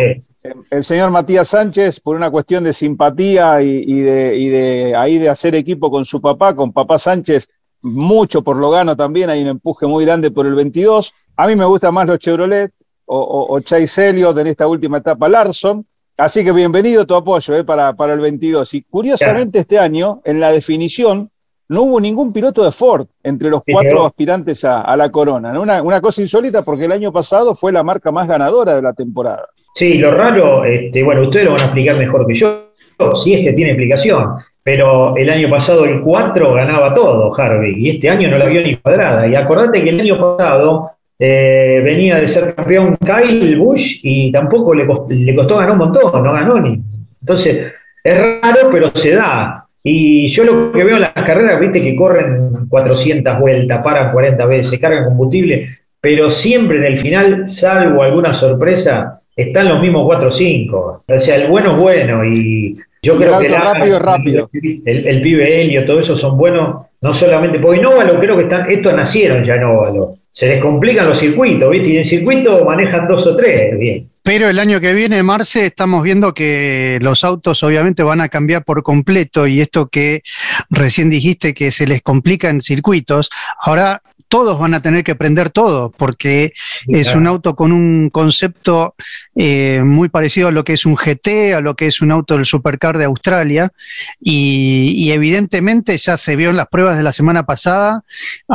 El 0.70 0.84
señor 0.84 1.10
Matías 1.10 1.48
Sánchez, 1.48 1.98
por 1.98 2.14
una 2.14 2.30
cuestión 2.30 2.62
de 2.64 2.72
simpatía 2.72 3.60
y, 3.62 3.84
y 3.84 4.00
de, 4.00 4.36
y 4.36 4.48
de 4.48 4.94
ahí 4.94 5.18
de 5.18 5.28
hacer 5.28 5.56
equipo 5.56 5.90
con 5.90 6.04
su 6.04 6.20
papá, 6.20 6.54
con 6.54 6.72
papá 6.72 6.98
Sánchez, 6.98 7.48
mucho 7.82 8.42
por 8.42 8.56
lo 8.56 8.70
gano 8.70 8.96
también, 8.96 9.30
hay 9.30 9.42
un 9.42 9.48
empuje 9.48 9.86
muy 9.86 10.04
grande 10.04 10.30
por 10.30 10.46
el 10.46 10.54
22. 10.54 11.12
A 11.36 11.46
mí 11.46 11.56
me 11.56 11.64
gustan 11.64 11.94
más 11.94 12.06
los 12.06 12.18
Chevrolet 12.18 12.72
o, 13.06 13.18
o, 13.18 13.54
o 13.54 13.60
Chase 13.60 14.10
Elliott 14.10 14.38
en 14.38 14.46
esta 14.46 14.66
última 14.66 14.98
etapa 14.98 15.28
Larson. 15.28 15.86
Así 16.16 16.42
que 16.44 16.52
bienvenido 16.52 17.06
tu 17.06 17.14
apoyo 17.14 17.54
eh, 17.54 17.64
para, 17.64 17.94
para 17.94 18.14
el 18.14 18.20
22. 18.20 18.72
Y 18.74 18.82
curiosamente 18.82 19.58
este 19.60 19.78
año, 19.78 20.22
en 20.24 20.40
la 20.40 20.50
definición, 20.50 21.30
no 21.68 21.82
hubo 21.82 22.00
ningún 22.00 22.32
piloto 22.32 22.64
de 22.64 22.70
Ford 22.72 23.06
entre 23.22 23.50
los 23.50 23.62
cuatro 23.74 23.98
aspirantes 24.06 24.64
a, 24.64 24.82
a 24.82 24.96
la 24.96 25.10
corona. 25.10 25.52
¿no? 25.52 25.62
Una, 25.62 25.82
una 25.82 26.00
cosa 26.00 26.22
insólita 26.22 26.62
porque 26.62 26.84
el 26.84 26.92
año 26.92 27.12
pasado 27.12 27.54
fue 27.54 27.72
la 27.72 27.82
marca 27.82 28.10
más 28.12 28.28
ganadora 28.28 28.74
de 28.76 28.82
la 28.82 28.92
temporada. 28.92 29.46
sí, 29.74 29.94
lo 29.98 30.12
raro, 30.12 30.64
este, 30.64 31.02
bueno, 31.02 31.22
ustedes 31.22 31.44
lo 31.46 31.52
van 31.52 31.60
a 31.60 31.64
explicar 31.64 31.96
mejor 31.96 32.26
que 32.26 32.34
yo, 32.34 32.66
si 33.14 33.34
es 33.34 33.46
que 33.46 33.52
tiene 33.52 33.72
explicación. 33.72 34.34
Pero 34.62 35.16
el 35.16 35.30
año 35.30 35.48
pasado 35.48 35.84
el 35.84 36.00
4 36.02 36.54
ganaba 36.54 36.92
todo, 36.92 37.32
Harvey, 37.38 37.74
y 37.76 37.90
este 37.90 38.08
año 38.10 38.28
no 38.28 38.36
la 38.38 38.46
vio 38.46 38.62
ni 38.62 38.74
cuadrada. 38.76 39.26
Y 39.28 39.36
acordate 39.36 39.82
que 39.84 39.90
el 39.90 40.00
año 40.00 40.18
pasado 40.18 40.90
eh, 41.18 41.80
venía 41.84 42.16
de 42.16 42.26
ser 42.26 42.52
campeón 42.54 42.96
Kyle 42.96 43.56
Bush 43.58 44.00
y 44.02 44.32
tampoco 44.32 44.74
le, 44.74 44.84
cost- 44.86 45.08
le 45.08 45.34
costó 45.36 45.56
ganar 45.56 45.70
un 45.72 45.78
montón, 45.78 46.22
no 46.24 46.32
ganó 46.32 46.58
ni. 46.60 46.80
Entonces, 47.20 47.72
es 48.02 48.18
raro, 48.42 48.68
pero 48.72 48.90
se 48.92 49.14
da. 49.14 49.65
Y 49.88 50.26
yo 50.26 50.42
lo 50.42 50.72
que 50.72 50.82
veo 50.82 50.96
en 50.96 51.02
las 51.02 51.12
carreras, 51.12 51.60
viste 51.60 51.80
que 51.80 51.94
corren 51.94 52.66
400 52.68 53.38
vueltas, 53.38 53.84
paran 53.84 54.10
40 54.10 54.44
veces, 54.46 54.80
cargan 54.80 55.04
combustible, 55.04 55.78
pero 56.00 56.28
siempre 56.28 56.78
en 56.78 56.84
el 56.86 56.98
final, 56.98 57.48
salvo 57.48 58.02
alguna 58.02 58.34
sorpresa, 58.34 59.20
están 59.36 59.68
los 59.68 59.80
mismos 59.80 60.04
4 60.06 60.26
o 60.28 60.32
5. 60.32 61.04
O 61.06 61.20
sea, 61.20 61.36
el 61.36 61.46
bueno 61.48 61.70
es 61.70 61.76
bueno 61.76 62.24
y 62.24 62.76
yo 63.00 63.16
creo 63.16 63.38
que 63.38 63.48
la- 63.48 63.74
rápido 63.74 63.98
rápido. 64.00 64.50
El, 64.84 65.06
el 65.06 65.22
pibe 65.22 65.62
Helio, 65.62 65.86
todo 65.86 66.00
eso 66.00 66.16
son 66.16 66.36
buenos, 66.36 66.84
no 67.00 67.14
solamente, 67.14 67.60
porque 67.60 67.78
en 67.78 67.86
óvalo 67.86 68.18
creo 68.18 68.36
que 68.36 68.42
están, 68.42 68.68
estos 68.68 68.92
nacieron 68.92 69.44
ya 69.44 69.54
en 69.54 69.64
óvalo. 69.64 70.16
Se 70.36 70.46
les 70.46 70.60
complican 70.60 71.08
los 71.08 71.18
circuitos, 71.18 71.70
¿viste? 71.70 71.88
Y 71.88 71.96
en 71.96 72.04
circuito 72.04 72.62
manejan 72.62 73.08
dos 73.08 73.26
o 73.26 73.34
tres, 73.34 73.78
bien. 73.78 74.06
Pero 74.22 74.50
el 74.50 74.58
año 74.58 74.80
que 74.80 74.92
viene, 74.92 75.22
Marce, 75.22 75.64
estamos 75.64 76.02
viendo 76.02 76.34
que 76.34 76.98
los 77.00 77.24
autos 77.24 77.62
obviamente 77.62 78.02
van 78.02 78.20
a 78.20 78.28
cambiar 78.28 78.62
por 78.62 78.82
completo 78.82 79.46
y 79.46 79.62
esto 79.62 79.86
que 79.86 80.20
recién 80.68 81.08
dijiste 81.08 81.54
que 81.54 81.70
se 81.70 81.86
les 81.86 82.02
complica 82.02 82.50
en 82.50 82.60
circuitos, 82.60 83.30
ahora 83.58 84.02
todos 84.28 84.58
van 84.58 84.74
a 84.74 84.82
tener 84.82 85.04
que 85.04 85.12
aprender 85.12 85.50
todo, 85.50 85.90
porque 85.90 86.52
es 86.88 87.14
un 87.14 87.26
auto 87.26 87.54
con 87.54 87.72
un 87.72 88.10
concepto 88.10 88.94
eh, 89.34 89.82
muy 89.84 90.08
parecido 90.08 90.48
a 90.48 90.50
lo 90.50 90.64
que 90.64 90.72
es 90.72 90.86
un 90.86 90.96
GT, 90.96 91.54
a 91.54 91.60
lo 91.60 91.76
que 91.76 91.86
es 91.86 92.00
un 92.00 92.10
auto 92.10 92.34
del 92.34 92.46
Supercar 92.46 92.98
de 92.98 93.04
Australia, 93.04 93.72
y, 94.20 95.10
evidentemente 95.16 95.96
ya 95.98 96.16
se 96.16 96.36
vio 96.36 96.50
en 96.50 96.56
las 96.56 96.66
pruebas 96.66 96.96
de 96.96 97.02
la 97.02 97.12
semana 97.12 97.44
pasada, 97.44 98.02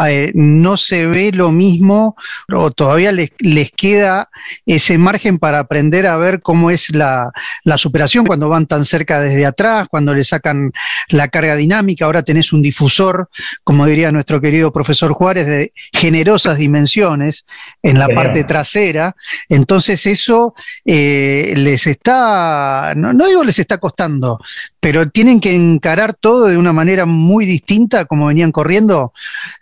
eh, 0.08 0.32
no 0.36 0.78
se 0.78 1.08
ve 1.08 1.32
lo 1.32 1.51
mismo, 1.51 2.16
o 2.50 2.72
todavía 2.72 3.12
les, 3.12 3.32
les, 3.40 3.72
queda 3.72 4.30
ese 4.66 4.98
margen 4.98 5.40
para 5.40 5.60
aprender 5.60 6.06
a 6.06 6.18
ver 6.18 6.42
cómo 6.42 6.70
es 6.70 6.94
la, 6.94 7.32
la 7.63 7.78
superación 7.78 8.25
cuando 8.25 8.50
van 8.50 8.68
tan 8.68 8.86
cerca 8.86 9.22
desde 9.22 9.46
atrás, 9.46 9.88
cuando 9.90 10.13
le 10.13 10.24
sacan 10.24 10.72
la 11.10 11.30
carga 11.30 11.56
dinámica, 11.56 12.06
ahora 12.06 12.24
tenés 12.24 12.51
un 12.54 12.62
difusor, 12.62 13.30
como 13.63 13.86
diría 13.86 14.12
nuestro 14.12 14.42
querido 14.42 14.74
profesor 14.74 15.13
Juárez, 15.13 15.48
de 15.48 15.61
generosas 15.94 16.58
dimensiones 16.58 17.46
en 17.82 18.00
la 18.00 18.08
parte 18.08 18.44
trasera, 18.44 19.15
entonces 19.50 20.06
eso 20.06 20.53
eh, 20.86 21.53
les 21.56 21.88
está, 21.88 22.94
no, 22.96 23.13
digo 23.13 23.44
les 23.44 23.60
está 23.60 23.77
costando, 23.77 24.39
pero 24.80 25.10
tienen 25.10 25.39
que 25.39 25.53
encarar 25.53 26.13
todo 26.13 26.48
de 26.48 26.58
una 26.58 26.74
manera 26.74 27.06
muy 27.06 27.46
distinta 27.46 28.06
como 28.06 28.27
venían 28.27 28.51
corriendo, 28.51 29.13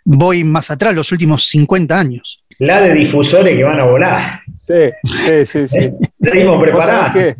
voy 0.04 0.44
más 0.44 0.70
atrás, 0.70 0.94
los 0.94 1.12
últimos 1.12 1.46
50 1.48 1.98
años. 1.98 2.42
La 2.58 2.80
de 2.80 2.94
difusores 2.94 3.56
que 3.56 3.64
van 3.64 3.80
a 3.80 3.84
volar. 3.84 4.40
Sí, 4.58 4.90
sí, 5.26 5.46
sí. 5.46 5.68
sí. 5.68 5.90
Preparados. 6.20 7.36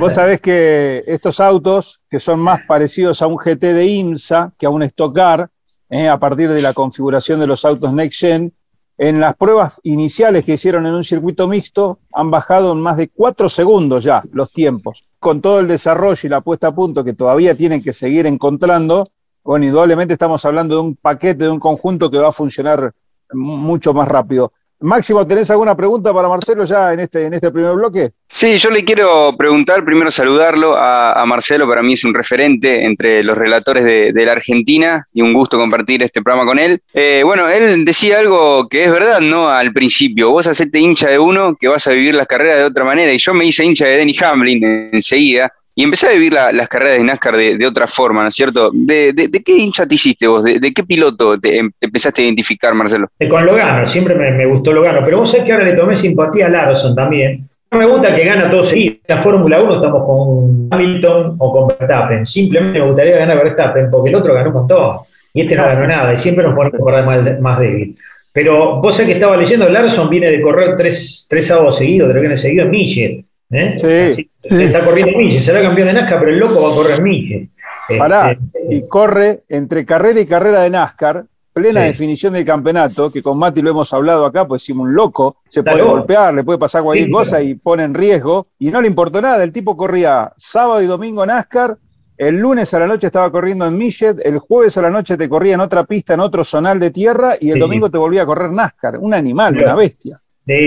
Vos 0.00 0.14
sabés 0.14 0.40
que 0.40 1.04
estos 1.06 1.40
autos, 1.40 2.00
que 2.10 2.18
son 2.18 2.40
más 2.40 2.64
parecidos 2.66 3.20
a 3.20 3.26
un 3.26 3.36
GT 3.36 3.74
de 3.74 3.84
IMSA 3.84 4.52
que 4.58 4.64
a 4.64 4.70
un 4.70 4.82
Stock 4.84 5.14
Car, 5.14 5.50
eh, 5.90 6.08
a 6.08 6.18
partir 6.18 6.50
de 6.50 6.62
la 6.62 6.74
configuración 6.74 7.40
de 7.40 7.46
los 7.46 7.64
autos 7.64 7.92
Next 7.92 8.20
Gen, 8.20 8.52
en 8.98 9.20
las 9.20 9.36
pruebas 9.36 9.80
iniciales 9.84 10.44
que 10.44 10.54
hicieron 10.54 10.84
en 10.84 10.94
un 10.94 11.04
circuito 11.04 11.46
mixto 11.46 12.00
han 12.12 12.32
bajado 12.32 12.72
en 12.72 12.80
más 12.80 12.96
de 12.96 13.08
cuatro 13.08 13.48
segundos 13.48 14.02
ya 14.02 14.22
los 14.32 14.52
tiempos. 14.52 15.04
Con 15.20 15.40
todo 15.40 15.60
el 15.60 15.68
desarrollo 15.68 16.20
y 16.24 16.28
la 16.28 16.40
puesta 16.40 16.68
a 16.68 16.74
punto 16.74 17.04
que 17.04 17.12
todavía 17.12 17.54
tienen 17.54 17.80
que 17.80 17.92
seguir 17.92 18.26
encontrando, 18.26 19.08
bueno, 19.44 19.66
indudablemente 19.66 20.14
estamos 20.14 20.44
hablando 20.44 20.74
de 20.74 20.80
un 20.80 20.96
paquete, 20.96 21.44
de 21.44 21.50
un 21.50 21.60
conjunto 21.60 22.10
que 22.10 22.18
va 22.18 22.28
a 22.28 22.32
funcionar 22.32 22.92
mucho 23.32 23.94
más 23.94 24.08
rápido. 24.08 24.52
Máximo, 24.80 25.26
¿tenés 25.26 25.50
alguna 25.50 25.76
pregunta 25.76 26.14
para 26.14 26.28
Marcelo 26.28 26.64
ya 26.64 26.92
en 26.92 27.00
este, 27.00 27.26
en 27.26 27.34
este 27.34 27.50
primer 27.50 27.74
bloque? 27.74 28.10
Sí, 28.28 28.58
yo 28.58 28.70
le 28.70 28.84
quiero 28.84 29.34
preguntar, 29.36 29.84
primero 29.84 30.10
saludarlo 30.10 30.76
a, 30.76 31.24
Marcelo, 31.26 31.66
para 31.66 31.82
mí 31.82 31.94
es 31.94 32.04
un 32.04 32.14
referente 32.14 32.84
entre 32.84 33.24
los 33.24 33.36
relatores 33.36 33.84
de, 33.84 34.24
la 34.24 34.32
Argentina 34.32 35.04
y 35.12 35.22
un 35.22 35.32
gusto 35.32 35.58
compartir 35.58 36.02
este 36.02 36.22
programa 36.22 36.46
con 36.46 36.58
él. 36.58 36.80
Eh, 36.94 37.22
bueno, 37.24 37.48
él 37.48 37.84
decía 37.84 38.18
algo 38.20 38.68
que 38.68 38.84
es 38.84 38.92
verdad, 38.92 39.20
¿no? 39.20 39.48
Al 39.48 39.72
principio, 39.72 40.30
vos 40.30 40.46
hacete 40.46 40.78
hincha 40.78 41.08
de 41.08 41.18
uno 41.18 41.56
que 41.56 41.66
vas 41.66 41.86
a 41.88 41.92
vivir 41.92 42.14
las 42.14 42.26
carreras 42.26 42.58
de 42.58 42.64
otra 42.64 42.84
manera 42.84 43.12
y 43.12 43.18
yo 43.18 43.34
me 43.34 43.46
hice 43.46 43.64
hincha 43.64 43.86
de 43.86 43.96
Denny 43.96 44.16
Hamlin 44.22 44.90
enseguida 44.92 45.52
y 45.78 45.84
empecé 45.84 46.08
a 46.08 46.10
vivir 46.10 46.32
las 46.32 46.68
carreras 46.68 46.98
de 46.98 47.04
NASCAR 47.04 47.36
de, 47.36 47.64
otra 47.64 47.86
forma, 47.86 48.22
¿no 48.22 48.28
es 48.30 48.34
cierto? 48.34 48.72
¿De, 48.74 49.14
qué 49.46 49.52
hincha 49.52 49.86
te 49.86 49.94
hiciste 49.94 50.26
vos? 50.26 50.42
¿De, 50.42 50.72
qué 50.74 50.82
piloto 50.82 51.38
te, 51.38 51.56
empezaste 51.56 52.20
a 52.20 52.24
identificar, 52.24 52.74
Marcelo? 52.74 53.06
Con 53.30 53.46
Logano, 53.46 53.86
siempre 53.86 54.16
me, 54.16 54.44
gustó 54.46 54.72
Logano, 54.72 55.02
pero 55.04 55.18
vos 55.18 55.30
sabés 55.30 55.46
que 55.46 55.52
ahora 55.52 55.66
le 55.66 55.76
tomé 55.76 55.94
simpatía 55.94 56.46
a 56.46 56.48
Larson 56.48 56.96
también. 56.96 57.48
No 57.70 57.78
me 57.78 57.86
gusta 57.86 58.12
que 58.16 58.24
gana 58.24 58.50
todo 58.50 58.64
seguido. 58.64 58.96
En 59.06 59.16
la 59.18 59.22
Fórmula 59.22 59.62
1 59.62 59.74
estamos 59.74 60.04
con 60.04 60.68
Hamilton 60.68 61.36
o 61.38 61.52
con 61.52 61.68
Verstappen. 61.68 62.26
Simplemente 62.26 62.80
me 62.80 62.84
gustaría 62.84 63.16
ganar 63.16 63.36
Verstappen 63.36 63.88
porque 63.88 64.08
el 64.08 64.16
otro 64.16 64.34
ganó 64.34 64.52
con 64.52 64.66
todo. 64.66 65.06
Y 65.32 65.42
este 65.42 65.54
no 65.54 65.62
ganó 65.62 65.86
nada. 65.86 66.12
Y 66.12 66.16
siempre 66.16 66.42
nos 66.42 66.56
ponemos 66.56 66.80
por 66.80 67.04
más, 67.04 67.40
más 67.40 67.60
débil. 67.60 67.96
Pero 68.32 68.80
vos 68.80 68.96
sabés 68.96 69.10
que 69.10 69.14
estaba 69.14 69.36
leyendo, 69.36 69.68
Larson 69.68 70.10
viene 70.10 70.28
de 70.28 70.42
correr 70.42 70.76
tres, 70.76 71.28
tres 71.30 71.46
sábados 71.46 71.76
seguidos, 71.76 72.10
tres 72.10 72.20
viene 72.20 72.36
seguido 72.36 72.66
en. 72.66 73.27
¿Eh? 73.50 73.74
Sí. 74.14 74.30
Está 74.42 74.84
corriendo 74.84 75.18
Mille, 75.18 75.38
será 75.40 75.62
campeón 75.62 75.88
de 75.88 75.94
NASCAR, 75.94 76.20
pero 76.20 76.30
el 76.32 76.38
loco 76.38 76.62
va 76.62 76.72
a 76.72 76.74
correr 76.74 77.02
Mille. 77.02 77.50
Pará, 77.98 78.32
este, 78.32 78.66
y 78.70 78.86
corre 78.86 79.44
entre 79.48 79.86
carrera 79.86 80.20
y 80.20 80.26
carrera 80.26 80.60
de 80.60 80.70
NASCAR, 80.70 81.24
plena 81.52 81.82
definición 81.82 82.34
del 82.34 82.44
campeonato, 82.44 83.10
que 83.10 83.22
con 83.22 83.38
Mati 83.38 83.62
lo 83.62 83.70
hemos 83.70 83.92
hablado 83.92 84.26
acá, 84.26 84.46
pues 84.46 84.62
decimos 84.62 84.86
un 84.86 84.94
loco, 84.94 85.38
se 85.48 85.62
puede 85.62 85.82
golpear, 85.82 86.34
le 86.34 86.44
puede 86.44 86.58
pasar 86.58 86.82
cualquier 86.82 87.10
cosa 87.10 87.42
y 87.42 87.54
pone 87.54 87.82
en 87.82 87.94
riesgo, 87.94 88.48
y 88.58 88.70
no 88.70 88.80
le 88.80 88.88
importó 88.88 89.20
nada, 89.20 89.42
el 89.42 89.52
tipo 89.52 89.76
corría 89.76 90.32
sábado 90.36 90.82
y 90.82 90.86
domingo 90.86 91.24
NASCAR, 91.24 91.76
el 92.16 92.38
lunes 92.38 92.72
a 92.74 92.80
la 92.80 92.86
noche 92.86 93.06
estaba 93.06 93.30
corriendo 93.30 93.66
en 93.66 93.76
Millet, 93.76 94.16
el 94.24 94.38
jueves 94.38 94.76
a 94.76 94.82
la 94.82 94.90
noche 94.90 95.16
te 95.16 95.28
corría 95.28 95.54
en 95.54 95.60
otra 95.60 95.84
pista, 95.84 96.14
en 96.14 96.20
otro 96.20 96.44
zonal 96.44 96.78
de 96.78 96.90
tierra, 96.90 97.36
y 97.40 97.50
el 97.50 97.58
domingo 97.58 97.90
te 97.90 97.98
volvía 97.98 98.22
a 98.22 98.26
correr 98.26 98.50
NASCAR, 98.50 98.98
un 98.98 99.14
animal, 99.14 99.56
una 99.56 99.74
bestia 99.74 100.20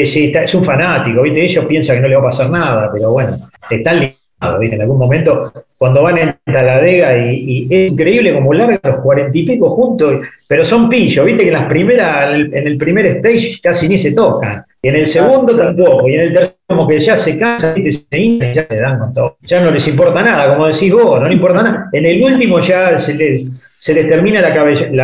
sí, 0.06 0.32
es 0.36 0.56
un 0.56 0.64
fanático, 0.64 1.24
¿viste? 1.24 1.44
Ellos 1.44 1.66
piensan 1.66 1.98
que 1.98 2.02
no 2.04 2.08
le 2.08 2.16
va 2.16 2.22
a 2.22 2.26
pasar 2.26 2.50
nada, 2.50 2.90
pero 2.94 3.12
bueno, 3.12 3.36
están 3.70 4.00
ligados, 4.00 4.60
¿viste? 4.60 4.76
En 4.76 4.82
algún 4.84 5.00
momento, 5.00 5.52
cuando 5.78 6.04
van 6.04 6.18
en 6.20 6.36
Taladega 6.46 7.18
y, 7.18 7.68
y 7.70 7.76
es 7.76 7.92
increíble 7.92 8.34
como 8.34 8.54
largan 8.54 8.80
los 8.84 9.00
cuarenta 9.02 9.38
y 9.38 9.44
pico 9.44 9.72
juntos, 9.72 10.26
pero 10.48 10.64
son 10.64 10.90
pillos, 10.90 11.26
¿viste? 11.26 11.44
Que 11.44 11.50
en 11.50 11.56
las 11.56 11.68
primeras, 11.68 12.34
en 12.34 12.68
el 12.68 12.78
primer 12.78 13.06
stage 13.08 13.60
casi 13.62 13.90
ni 13.90 13.98
se 13.98 14.12
tocan, 14.14 14.64
y 14.82 14.90
en 14.90 14.96
el 14.96 15.08
segundo 15.08 15.56
tampoco, 15.58 16.08
y 16.08 16.16
en 16.16 16.22
el 16.22 16.34
tercero 16.34 16.58
como 16.68 16.88
que 16.88 17.00
ya 17.00 17.18
se 17.18 17.38
cansan, 17.40 17.76
¿viste? 17.76 17.92
Se 17.92 18.20
y 18.20 18.40
ya 18.54 18.68
se 18.70 18.80
dan 18.80 19.00
con 19.00 19.14
todo. 19.14 19.38
Ya 19.42 19.60
no 19.60 19.72
les 19.72 19.88
importa 19.88 20.22
nada, 20.22 20.54
como 20.54 20.68
decís 20.68 20.94
vos, 20.94 21.20
no 21.20 21.28
les 21.28 21.36
importa 21.36 21.64
nada. 21.64 21.90
En 21.92 22.06
el 22.06 22.24
último 22.24 22.60
ya 22.60 22.98
se 23.00 23.14
les 23.14 23.52
se 23.82 23.96
les 23.96 24.08
termina 24.08 24.42
la, 24.42 24.54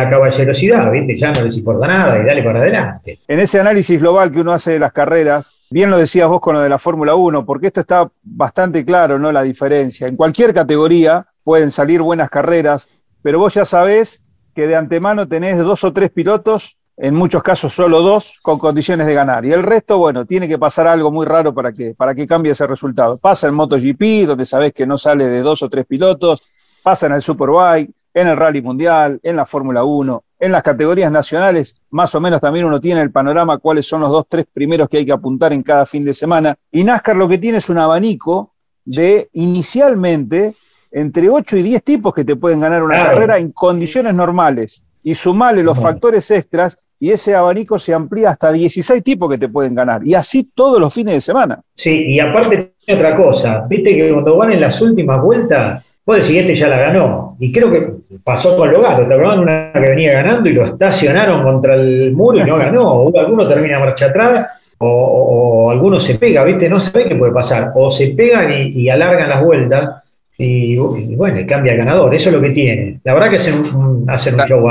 caballerosidad, 0.08 0.92
¿viste? 0.92 1.16
Ya 1.16 1.32
no 1.32 1.42
les 1.42 1.56
importa 1.56 1.88
nada 1.88 2.16
y 2.22 2.24
dale 2.24 2.44
para 2.44 2.60
adelante. 2.60 3.18
En 3.26 3.40
ese 3.40 3.58
análisis 3.58 4.00
global 4.00 4.30
que 4.30 4.40
uno 4.40 4.52
hace 4.52 4.74
de 4.74 4.78
las 4.78 4.92
carreras, 4.92 5.66
bien 5.68 5.90
lo 5.90 5.98
decías 5.98 6.28
vos 6.28 6.40
con 6.40 6.54
lo 6.54 6.60
de 6.60 6.68
la 6.68 6.78
Fórmula 6.78 7.16
1, 7.16 7.44
porque 7.44 7.66
esto 7.66 7.80
está 7.80 8.08
bastante 8.22 8.84
claro, 8.84 9.18
¿no? 9.18 9.32
La 9.32 9.42
diferencia. 9.42 10.06
En 10.06 10.14
cualquier 10.14 10.54
categoría 10.54 11.26
pueden 11.42 11.72
salir 11.72 12.02
buenas 12.02 12.30
carreras, 12.30 12.88
pero 13.20 13.40
vos 13.40 13.52
ya 13.54 13.64
sabés 13.64 14.22
que 14.54 14.68
de 14.68 14.76
antemano 14.76 15.26
tenés 15.26 15.58
dos 15.58 15.82
o 15.82 15.92
tres 15.92 16.10
pilotos, 16.10 16.78
en 16.96 17.16
muchos 17.16 17.42
casos 17.42 17.74
solo 17.74 18.00
dos, 18.00 18.38
con 18.42 18.60
condiciones 18.60 19.08
de 19.08 19.14
ganar. 19.14 19.44
Y 19.44 19.50
el 19.50 19.64
resto, 19.64 19.98
bueno, 19.98 20.24
tiene 20.24 20.46
que 20.46 20.56
pasar 20.56 20.86
algo 20.86 21.10
muy 21.10 21.26
raro 21.26 21.52
para 21.52 21.72
que, 21.72 21.94
para 21.96 22.14
que 22.14 22.28
cambie 22.28 22.52
ese 22.52 22.64
resultado. 22.68 23.18
Pasa 23.18 23.48
en 23.48 23.54
MotoGP, 23.54 24.24
donde 24.24 24.46
sabés 24.46 24.72
que 24.72 24.86
no 24.86 24.96
sale 24.96 25.26
de 25.26 25.42
dos 25.42 25.64
o 25.64 25.68
tres 25.68 25.84
pilotos, 25.84 26.44
pasa 26.84 27.06
en 27.06 27.14
el 27.14 27.22
Superbike, 27.22 27.90
en 28.20 28.28
el 28.28 28.36
Rally 28.36 28.62
Mundial, 28.62 29.20
en 29.22 29.36
la 29.36 29.44
Fórmula 29.44 29.84
1, 29.84 30.24
en 30.40 30.52
las 30.52 30.62
categorías 30.62 31.10
nacionales, 31.10 31.80
más 31.90 32.14
o 32.14 32.20
menos 32.20 32.40
también 32.40 32.64
uno 32.64 32.80
tiene 32.80 33.00
el 33.00 33.10
panorama 33.10 33.58
cuáles 33.58 33.86
son 33.86 34.00
los 34.00 34.10
dos, 34.10 34.26
tres 34.28 34.46
primeros 34.52 34.88
que 34.88 34.98
hay 34.98 35.06
que 35.06 35.12
apuntar 35.12 35.52
en 35.52 35.62
cada 35.62 35.86
fin 35.86 36.04
de 36.04 36.14
semana. 36.14 36.56
Y 36.70 36.84
NASCAR 36.84 37.16
lo 37.16 37.28
que 37.28 37.38
tiene 37.38 37.58
es 37.58 37.68
un 37.68 37.78
abanico 37.78 38.54
de 38.84 39.28
inicialmente 39.32 40.54
entre 40.90 41.28
8 41.28 41.56
y 41.58 41.62
10 41.62 41.82
tipos 41.82 42.14
que 42.14 42.24
te 42.24 42.36
pueden 42.36 42.60
ganar 42.60 42.82
una 42.82 43.04
carrera 43.04 43.38
en 43.38 43.52
condiciones 43.52 44.14
normales. 44.14 44.82
Y 45.02 45.14
sumarle 45.14 45.62
los 45.62 45.80
factores 45.80 46.30
extras 46.30 46.76
y 47.00 47.10
ese 47.10 47.34
abanico 47.34 47.78
se 47.78 47.94
amplía 47.94 48.30
hasta 48.30 48.52
16 48.52 49.02
tipos 49.02 49.30
que 49.30 49.38
te 49.38 49.48
pueden 49.48 49.74
ganar. 49.74 50.06
Y 50.06 50.14
así 50.14 50.50
todos 50.54 50.80
los 50.80 50.92
fines 50.92 51.14
de 51.14 51.20
semana. 51.20 51.60
Sí, 51.74 52.06
y 52.06 52.20
aparte 52.20 52.74
tiene 52.84 53.00
otra 53.00 53.16
cosa, 53.16 53.66
viste 53.68 53.94
que 53.94 54.12
cuando 54.12 54.36
van 54.36 54.52
en 54.52 54.60
las 54.60 54.80
últimas 54.82 55.22
vueltas 55.22 55.84
el 56.16 56.22
siguiente 56.22 56.54
ya 56.54 56.68
la 56.68 56.78
ganó. 56.78 57.36
Y 57.38 57.52
creo 57.52 57.70
que 57.70 57.88
pasó 58.24 58.56
con 58.56 58.72
Logato. 58.72 59.06
Te 59.06 59.14
acordaban 59.14 59.40
una 59.40 59.72
que 59.72 59.80
venía 59.80 60.12
ganando 60.12 60.48
y 60.48 60.52
lo 60.52 60.64
estacionaron 60.64 61.42
contra 61.42 61.74
el 61.74 62.12
muro 62.12 62.38
y 62.38 62.44
no 62.44 62.56
ganó. 62.56 62.92
O 62.98 63.18
alguno 63.18 63.48
termina 63.48 63.78
marcha 63.78 64.06
atrás 64.06 64.46
o, 64.78 65.70
alguno 65.70 65.98
se 65.98 66.14
pega, 66.14 66.44
¿viste? 66.44 66.68
No 66.68 66.80
sabe 66.80 67.06
qué 67.06 67.16
puede 67.16 67.32
pasar. 67.32 67.72
O 67.74 67.90
se 67.90 68.08
pegan 68.08 68.50
y, 68.52 68.88
alargan 68.88 69.28
las 69.28 69.44
vueltas 69.44 70.02
y, 70.36 70.76
bueno, 70.76 71.40
cambia 71.48 71.72
el 71.72 71.78
ganador. 71.78 72.14
Eso 72.14 72.30
es 72.30 72.34
lo 72.36 72.40
que 72.40 72.50
tiene. 72.50 73.00
La 73.04 73.14
verdad 73.14 73.30
que 73.30 73.36
hacen 73.36 73.54
un, 73.74 74.04
hacen 74.08 74.34
un 74.34 74.46
show 74.46 74.66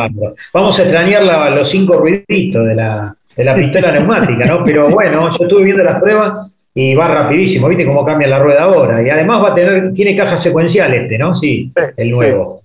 Vamos 0.53 0.79
a 0.79 0.83
extrañar 0.83 1.23
los 1.51 1.69
cinco 1.69 1.97
ruiditos 1.97 2.65
de 2.65 2.75
la, 2.75 3.15
de 3.35 3.43
la 3.43 3.55
pistola 3.55 3.91
neumática, 3.91 4.45
¿no? 4.45 4.63
Pero 4.63 4.89
bueno, 4.89 5.29
yo 5.29 5.43
estuve 5.43 5.63
viendo 5.65 5.83
las 5.83 6.01
pruebas 6.01 6.51
y 6.79 6.93
va 6.93 7.07
rapidísimo, 7.07 7.67
¿viste 7.69 7.87
cómo 7.87 8.05
cambia 8.05 8.27
la 8.27 8.37
rueda 8.37 8.65
ahora? 8.65 9.01
Y 9.01 9.09
además 9.09 9.41
va 9.43 9.49
a 9.49 9.55
tener, 9.55 9.93
tiene 9.93 10.15
caja 10.15 10.37
secuencial 10.37 10.93
este, 10.93 11.17
¿no? 11.17 11.33
Sí, 11.33 11.73
el 11.95 12.09
nuevo. 12.09 12.61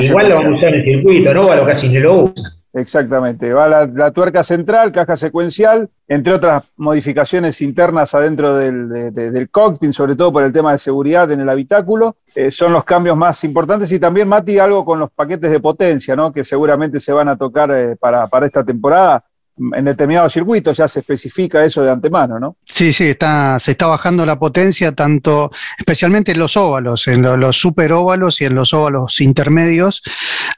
Igual 0.00 0.30
lo 0.30 0.38
van 0.38 0.46
a 0.46 0.56
usar 0.56 0.68
en 0.70 0.74
el 0.76 0.84
circuito, 0.84 1.34
¿no? 1.34 1.54
Lo 1.54 1.66
casi 1.66 1.90
ni 1.90 1.98
lo 1.98 2.22
usa. 2.22 2.54
Exactamente, 2.72 3.52
va 3.52 3.86
la, 3.86 4.10
tuerca 4.12 4.42
central, 4.42 4.92
caja 4.92 5.14
secuencial, 5.14 5.90
entre 6.08 6.32
otras 6.32 6.62
modificaciones 6.78 7.60
internas 7.60 8.14
adentro 8.14 8.56
del, 8.56 9.48
cockpit, 9.50 9.92
sobre 9.92 10.16
todo 10.16 10.32
por 10.32 10.42
el 10.42 10.52
tema 10.52 10.72
de 10.72 10.78
seguridad 10.78 11.30
en 11.30 11.42
el 11.42 11.48
habitáculo, 11.50 12.16
eh, 12.34 12.50
son 12.50 12.72
los 12.72 12.84
cambios 12.84 13.16
más 13.16 13.44
importantes 13.44 13.92
y 13.92 14.00
también, 14.00 14.26
Mati, 14.26 14.58
algo 14.58 14.86
con 14.86 14.98
los 14.98 15.10
paquetes 15.10 15.50
de 15.50 15.60
potencia, 15.60 16.16
¿no? 16.16 16.32
que 16.32 16.42
seguramente 16.42 16.98
se 16.98 17.12
van 17.12 17.28
a 17.28 17.36
tocar 17.36 17.70
eh, 17.72 17.94
para, 17.96 18.26
para 18.26 18.46
esta 18.46 18.64
temporada 18.64 19.22
en 19.56 19.84
determinados 19.84 20.32
circuitos, 20.32 20.76
ya 20.76 20.88
se 20.88 21.00
especifica 21.00 21.64
eso 21.64 21.82
de 21.82 21.90
antemano, 21.90 22.40
¿no? 22.40 22.56
Sí, 22.64 22.92
sí, 22.92 23.04
se 23.04 23.70
está 23.70 23.86
bajando 23.86 24.26
la 24.26 24.38
potencia, 24.38 24.92
tanto, 24.92 25.52
especialmente 25.78 26.32
en 26.32 26.40
los 26.40 26.56
óvalos, 26.56 27.06
en 27.06 27.22
los 27.22 27.56
super 27.56 27.92
óvalos 27.92 28.40
y 28.40 28.46
en 28.46 28.56
los 28.56 28.74
óvalos 28.74 29.20
intermedios, 29.20 30.02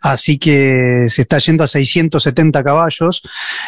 así 0.00 0.38
que 0.38 1.08
se 1.10 1.22
está 1.22 1.38
yendo 1.38 1.64
a 1.64 1.68
670 1.68 2.64
caballos, 2.64 3.22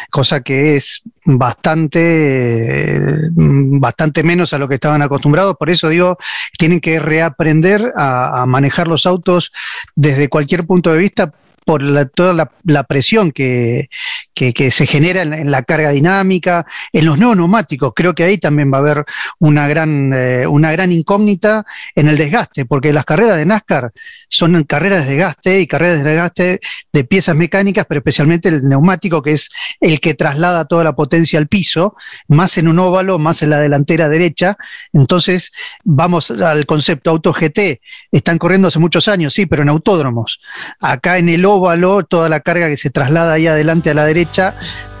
cosa 0.09 0.41
que 0.41 0.75
es 0.75 1.03
bastante, 1.25 2.99
bastante 3.31 4.23
menos 4.23 4.53
a 4.53 4.57
lo 4.57 4.67
que 4.67 4.75
estaban 4.75 5.03
acostumbrados, 5.03 5.55
por 5.57 5.69
eso 5.69 5.89
digo, 5.89 6.17
tienen 6.57 6.79
que 6.79 6.99
reaprender 6.99 7.93
a 7.95 8.45
manejar 8.47 8.87
los 8.87 9.05
autos 9.05 9.51
desde 9.95 10.27
cualquier 10.27 10.65
punto 10.65 10.91
de 10.91 10.97
vista 10.97 11.33
por 11.69 11.83
toda 12.15 12.49
la, 12.63 12.83
presión 12.83 13.31
que, 13.31 13.89
se 14.33 14.87
genera 14.87 15.21
en, 15.21 15.51
la 15.51 15.61
carga 15.61 15.91
dinámica, 15.91 16.65
en 16.91 17.05
los 17.05 17.19
no 17.19 17.35
neumáticos. 17.35 17.93
Creo 17.95 18.15
que 18.15 18.23
ahí 18.23 18.39
también 18.39 18.73
va 18.73 18.77
a 18.77 18.81
haber 18.81 19.05
una 19.37 19.67
gran, 19.67 20.11
eh, 20.11 20.47
una 20.47 20.71
gran 20.71 20.91
incógnita 20.91 21.63
en 21.93 22.07
el 22.07 22.17
desgaste, 22.17 22.65
porque 22.65 22.91
las 22.91 23.05
carreras 23.05 23.37
de 23.37 23.45
NASCAR 23.45 23.91
son 24.29 24.63
carreras 24.63 25.05
de 25.05 25.11
desgaste 25.11 25.59
y 25.61 25.67
carreras 25.67 26.03
de 26.03 26.09
desgaste 26.09 26.59
de 26.91 27.03
piezas 27.03 27.35
mecánicas, 27.35 27.85
pero 27.87 27.99
especialmente 27.99 28.49
el 28.49 28.67
neumático, 28.67 29.21
que 29.21 29.33
es 29.33 29.51
el 29.79 29.99
que 29.99 30.15
traslada 30.15 30.65
toda 30.65 30.83
la 30.83 30.95
potencia 30.95 31.37
al 31.37 31.45
piso, 31.45 31.95
más 32.27 32.57
en 32.57 32.67
un 32.67 32.79
óvalo, 32.79 33.19
más 33.19 33.43
en 33.43 33.51
la 33.51 33.59
delantera 33.59 34.09
derecha. 34.09 34.57
Entonces, 34.91 35.51
vamos 35.83 36.31
al 36.31 36.65
concepto 36.65 37.11
auto 37.11 37.31
GT. 37.31 37.79
Están 38.11 38.39
corriendo 38.39 38.69
hace 38.69 38.79
muchos 38.79 39.07
años, 39.07 39.35
sí, 39.35 39.45
pero 39.45 39.61
en 39.61 39.69
autódromos. 39.69 40.41
Acá 40.79 41.19
en 41.19 41.29
el 41.29 41.45
óvalo 41.45 41.58
toda 42.07 42.29
la 42.29 42.39
carga 42.39 42.67
que 42.67 42.77
se 42.77 42.89
traslada 42.89 43.33
ahí 43.33 43.47
adelante 43.47 43.89
a 43.89 43.93
la 43.93 44.05
derecha 44.05 44.53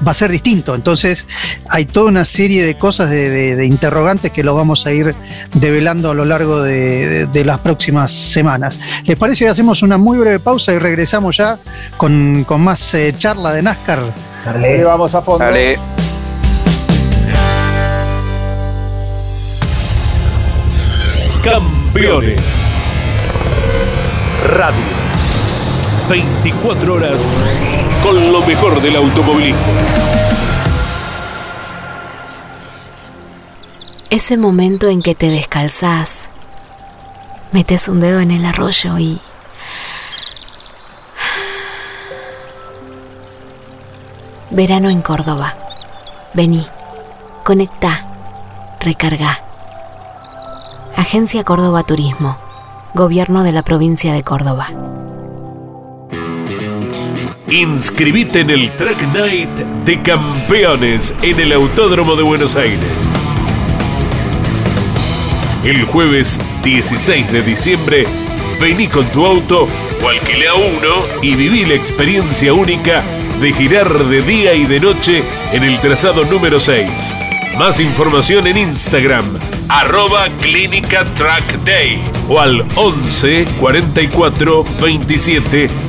va 0.05 0.11
a 0.11 0.13
ser 0.13 0.31
distinto. 0.31 0.75
Entonces 0.75 1.25
hay 1.69 1.85
toda 1.85 2.07
una 2.07 2.25
serie 2.25 2.65
de 2.65 2.77
cosas, 2.77 3.09
de, 3.09 3.65
interrogantes 3.65 4.31
que 4.31 4.43
lo 4.43 4.55
vamos 4.55 4.85
a 4.85 4.91
ir 4.91 5.15
develando 5.53 6.11
a 6.11 6.13
lo 6.13 6.25
largo 6.25 6.61
de, 6.61 7.27
las 7.45 7.59
próximas 7.59 8.11
semanas. 8.11 8.79
¿Les 9.05 9.17
parece 9.17 9.45
que 9.45 9.51
hacemos 9.51 9.81
una 9.81 9.97
muy 9.97 10.17
breve 10.17 10.39
pausa 10.39 10.73
y 10.73 10.79
regresamos 10.79 11.37
ya 11.37 11.57
con, 11.97 12.45
más 12.59 12.93
eh, 12.93 13.13
charla 13.17 13.53
de 13.53 13.61
NASCAR? 13.61 13.99
Dale, 14.45 14.83
vamos 14.83 15.15
a 15.15 15.21
fondo. 15.21 15.45
Dale. 15.45 15.77
Campeones. 21.43 22.41
Radio 24.57 24.98
24 26.09 26.91
horas 26.95 27.21
con 28.01 28.31
lo 28.31 28.41
mejor 28.41 28.81
del 28.81 28.95
automovilismo. 28.95 29.61
Ese 34.09 34.35
momento 34.35 34.87
en 34.89 35.03
que 35.03 35.13
te 35.13 35.29
descalzas, 35.29 36.29
metes 37.51 37.87
un 37.87 37.99
dedo 37.99 38.21
en 38.21 38.31
el 38.31 38.43
arroyo 38.43 38.97
y... 38.97 39.21
Verano 44.49 44.89
en 44.89 45.03
Córdoba. 45.03 45.55
Vení, 46.33 46.65
conecta, 47.43 48.07
recarga. 48.79 49.41
Agencia 50.95 51.43
Córdoba 51.43 51.83
Turismo, 51.83 52.35
Gobierno 52.95 53.43
de 53.43 53.51
la 53.51 53.61
provincia 53.61 54.11
de 54.11 54.23
Córdoba. 54.23 54.69
Inscribite 57.51 58.41
en 58.41 58.51
el 58.51 58.69
Track 58.77 59.01
Night 59.11 59.49
de 59.83 59.99
Campeones 60.03 61.15
en 61.23 61.39
el 61.39 61.51
Autódromo 61.51 62.15
de 62.15 62.21
Buenos 62.21 62.55
Aires. 62.55 62.79
El 65.63 65.83
jueves 65.85 66.39
16 66.63 67.31
de 67.31 67.41
diciembre, 67.41 68.05
vení 68.61 68.87
con 68.87 69.03
tu 69.07 69.25
auto 69.25 69.63
o 69.63 70.57
uno 70.57 71.05
y 71.23 71.33
viví 71.33 71.65
la 71.65 71.73
experiencia 71.73 72.53
única 72.53 73.03
de 73.41 73.51
girar 73.53 73.91
de 74.05 74.21
día 74.21 74.53
y 74.53 74.65
de 74.65 74.79
noche 74.79 75.23
en 75.51 75.63
el 75.63 75.79
trazado 75.81 76.25
número 76.25 76.59
6. 76.59 76.87
Más 77.57 77.79
información 77.79 78.45
en 78.45 78.57
Instagram, 78.57 79.25
arroba 79.69 80.27
Clínica 80.39 81.03
Track 81.15 81.63
Day 81.65 81.99
o 82.27 82.39
al 82.39 82.63
11 82.75 83.45
44 83.59 84.65
27 84.79 85.88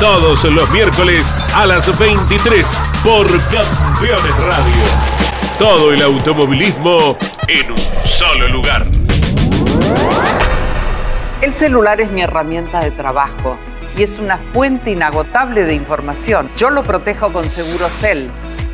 Todos 0.00 0.44
los 0.44 0.70
miércoles 0.72 1.26
a 1.54 1.64
las 1.64 1.98
23 1.98 2.66
por 3.02 3.26
Campeones 3.46 4.44
Radio. 4.44 4.74
Todo 5.58 5.90
el 5.90 6.02
automovilismo 6.02 7.16
en 7.48 7.70
un 7.72 7.78
solo 8.04 8.46
lugar. 8.46 8.86
El 11.40 11.54
celular 11.54 12.02
es 12.02 12.10
mi 12.10 12.20
herramienta 12.20 12.80
de 12.80 12.90
trabajo 12.90 13.56
y 13.96 14.02
es 14.02 14.18
una 14.18 14.36
fuente 14.52 14.90
inagotable 14.90 15.62
de 15.62 15.72
información. 15.72 16.50
Yo 16.58 16.68
lo 16.68 16.82
protejo 16.82 17.32
con 17.32 17.48
Segurocel 17.48 18.30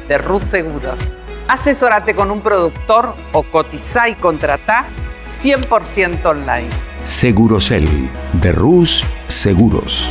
de 0.08 0.18
Rus 0.18 0.42
Seguros. 0.42 0.98
Asesórate 1.46 2.16
con 2.16 2.32
un 2.32 2.40
productor 2.40 3.14
o 3.30 3.44
cotiza 3.44 4.08
y 4.08 4.16
contrata 4.16 4.86
100% 5.40 6.26
online. 6.26 6.68
Segurocel 7.04 8.10
de 8.32 8.50
Rus 8.50 9.04
Seguros. 9.28 10.10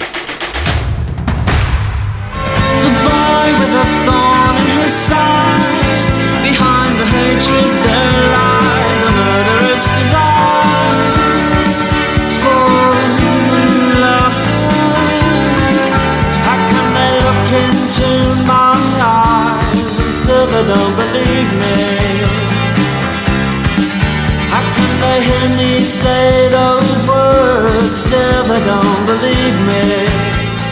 Don't 20.67 20.95
believe 20.95 21.51
me? 21.61 21.77
How 24.51 24.63
can 24.75 24.91
they 25.01 25.17
hear 25.27 25.49
me 25.57 25.79
say 25.79 26.49
those 26.49 27.07
words, 27.07 27.97
still 28.05 28.43
they 28.43 28.65
don't? 28.65 28.90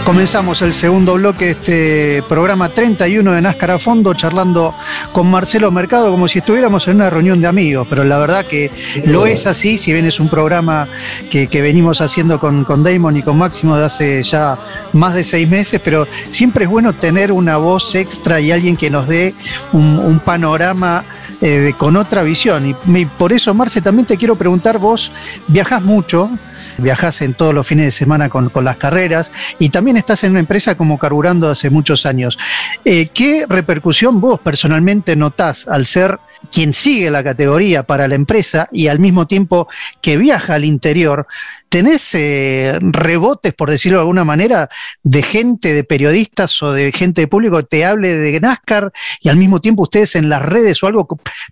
Comenzamos 0.09 0.63
el 0.63 0.73
segundo 0.73 1.13
bloque 1.13 1.45
de 1.45 1.51
este 1.51 2.23
programa 2.27 2.69
31 2.69 3.31
de 3.31 3.43
NASCAR 3.43 3.69
a 3.69 3.77
fondo, 3.77 4.15
charlando 4.15 4.73
con 5.11 5.29
Marcelo 5.29 5.69
Mercado 5.69 6.09
como 6.09 6.27
si 6.27 6.39
estuviéramos 6.39 6.87
en 6.87 6.95
una 6.95 7.11
reunión 7.11 7.39
de 7.39 7.45
amigos, 7.45 7.85
pero 7.87 8.03
la 8.03 8.17
verdad 8.17 8.43
que 8.43 8.71
lo 9.05 9.27
es 9.27 9.45
así, 9.45 9.77
si 9.77 9.93
bien 9.93 10.07
es 10.07 10.19
un 10.19 10.27
programa 10.27 10.87
que, 11.29 11.47
venimos 11.61 12.01
haciendo 12.01 12.39
con, 12.39 12.65
con, 12.65 12.81
Damon 12.81 13.17
y 13.17 13.21
con 13.21 13.37
Máximo 13.37 13.77
de 13.77 13.85
hace 13.85 14.23
ya 14.23 14.57
más 14.93 15.13
de 15.13 15.23
seis 15.23 15.47
meses, 15.47 15.79
pero 15.85 16.07
siempre 16.31 16.63
es 16.65 16.71
bueno 16.71 16.93
tener 16.93 17.31
una 17.31 17.57
voz 17.57 17.93
extra 17.93 18.39
y 18.39 18.51
alguien 18.51 18.77
que 18.77 18.89
nos 18.89 19.07
dé 19.07 19.35
un, 19.73 20.19
panorama 20.25 21.03
eh, 21.39 21.73
con 21.77 21.95
otra 21.95 22.23
visión. 22.23 22.65
Y, 22.65 22.99
y 22.99 23.05
por 23.05 23.31
eso, 23.31 23.53
Marce, 23.53 23.79
también 23.79 24.07
te 24.07 24.17
quiero 24.17 24.35
preguntar, 24.35 24.79
vos 24.79 25.11
viajas 25.47 25.83
mucho, 25.83 26.31
viajás 26.81 27.21
en 27.21 27.33
todos 27.33 27.53
los 27.53 27.65
fines 27.65 27.85
de 27.85 27.91
semana 27.91 28.29
con, 28.29 28.49
las 28.63 28.77
carreras 28.77 29.31
y 29.57 29.69
también 29.69 29.97
estás 29.97 30.23
en 30.23 30.31
una 30.31 30.39
empresa 30.39 30.75
como 30.75 30.97
Carburando 30.97 31.49
hace 31.49 31.69
muchos 31.69 32.05
años. 32.05 32.37
Eh, 32.83 33.09
¿Qué 33.13 33.45
repercusión 33.47 34.19
vos 34.19 34.39
personalmente 34.39 35.15
notás 35.15 35.67
al 35.67 35.85
ser 35.85 36.19
quien 36.51 36.73
sigue 36.73 37.09
la 37.11 37.23
categoría 37.23 37.83
para 37.83 38.07
la 38.07 38.15
empresa 38.15 38.67
y 38.71 38.87
al 38.87 38.99
mismo 38.99 39.27
tiempo 39.27 39.67
que 40.01 40.17
viaja 40.17 40.55
al 40.55 40.65
interior? 40.65 41.27
¿Tenés 41.69 42.15
eh, 42.15 42.79
rebotes, 42.81 43.53
por 43.53 43.69
decirlo 43.69 43.99
de 43.99 44.01
alguna 44.01 44.25
manera, 44.25 44.69
de 45.03 45.21
gente, 45.21 45.73
de 45.73 45.83
periodistas 45.83 46.61
o 46.63 46.73
de 46.73 46.91
gente 46.91 47.21
de 47.21 47.27
público 47.27 47.57
que 47.57 47.63
te 47.63 47.85
hable 47.85 48.15
de 48.15 48.39
NASCAR 48.39 48.91
y 49.21 49.29
al 49.29 49.37
mismo 49.37 49.61
tiempo 49.61 49.83
ustedes 49.83 50.15
en 50.15 50.29
las 50.29 50.41
redes 50.41 50.81
o 50.81 50.87
algo 50.87 51.07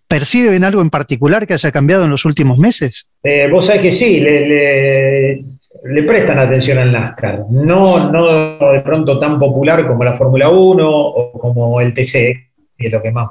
perciben 0.07 0.63
algo 0.63 0.81
en 0.81 0.89
particular 0.89 1.45
que 1.45 1.53
haya 1.53 1.71
cambiado 1.71 2.05
en 2.05 2.09
los 2.09 2.25
últimos 2.25 2.57
meses? 2.57 3.09
Eh, 3.23 3.47
vos 3.51 3.67
sabés 3.67 3.81
que 3.83 3.91
sí, 3.91 4.19
le, 4.19 5.43
prestan 6.07 6.39
atención 6.39 6.79
al 6.79 6.91
NASCAR. 6.91 7.45
No, 7.51 8.11
no 8.11 8.71
de 8.71 8.81
pronto 8.81 9.19
tan 9.19 9.37
popular 9.37 9.85
como 9.85 10.03
la 10.03 10.15
Fórmula 10.15 10.49
1 10.49 10.89
o 10.89 11.31
como 11.33 11.79
el 11.79 11.93
TC, 11.93 12.11
que 12.11 12.87
es 12.87 12.91
lo 12.91 13.01
que 13.03 13.11
más 13.11 13.29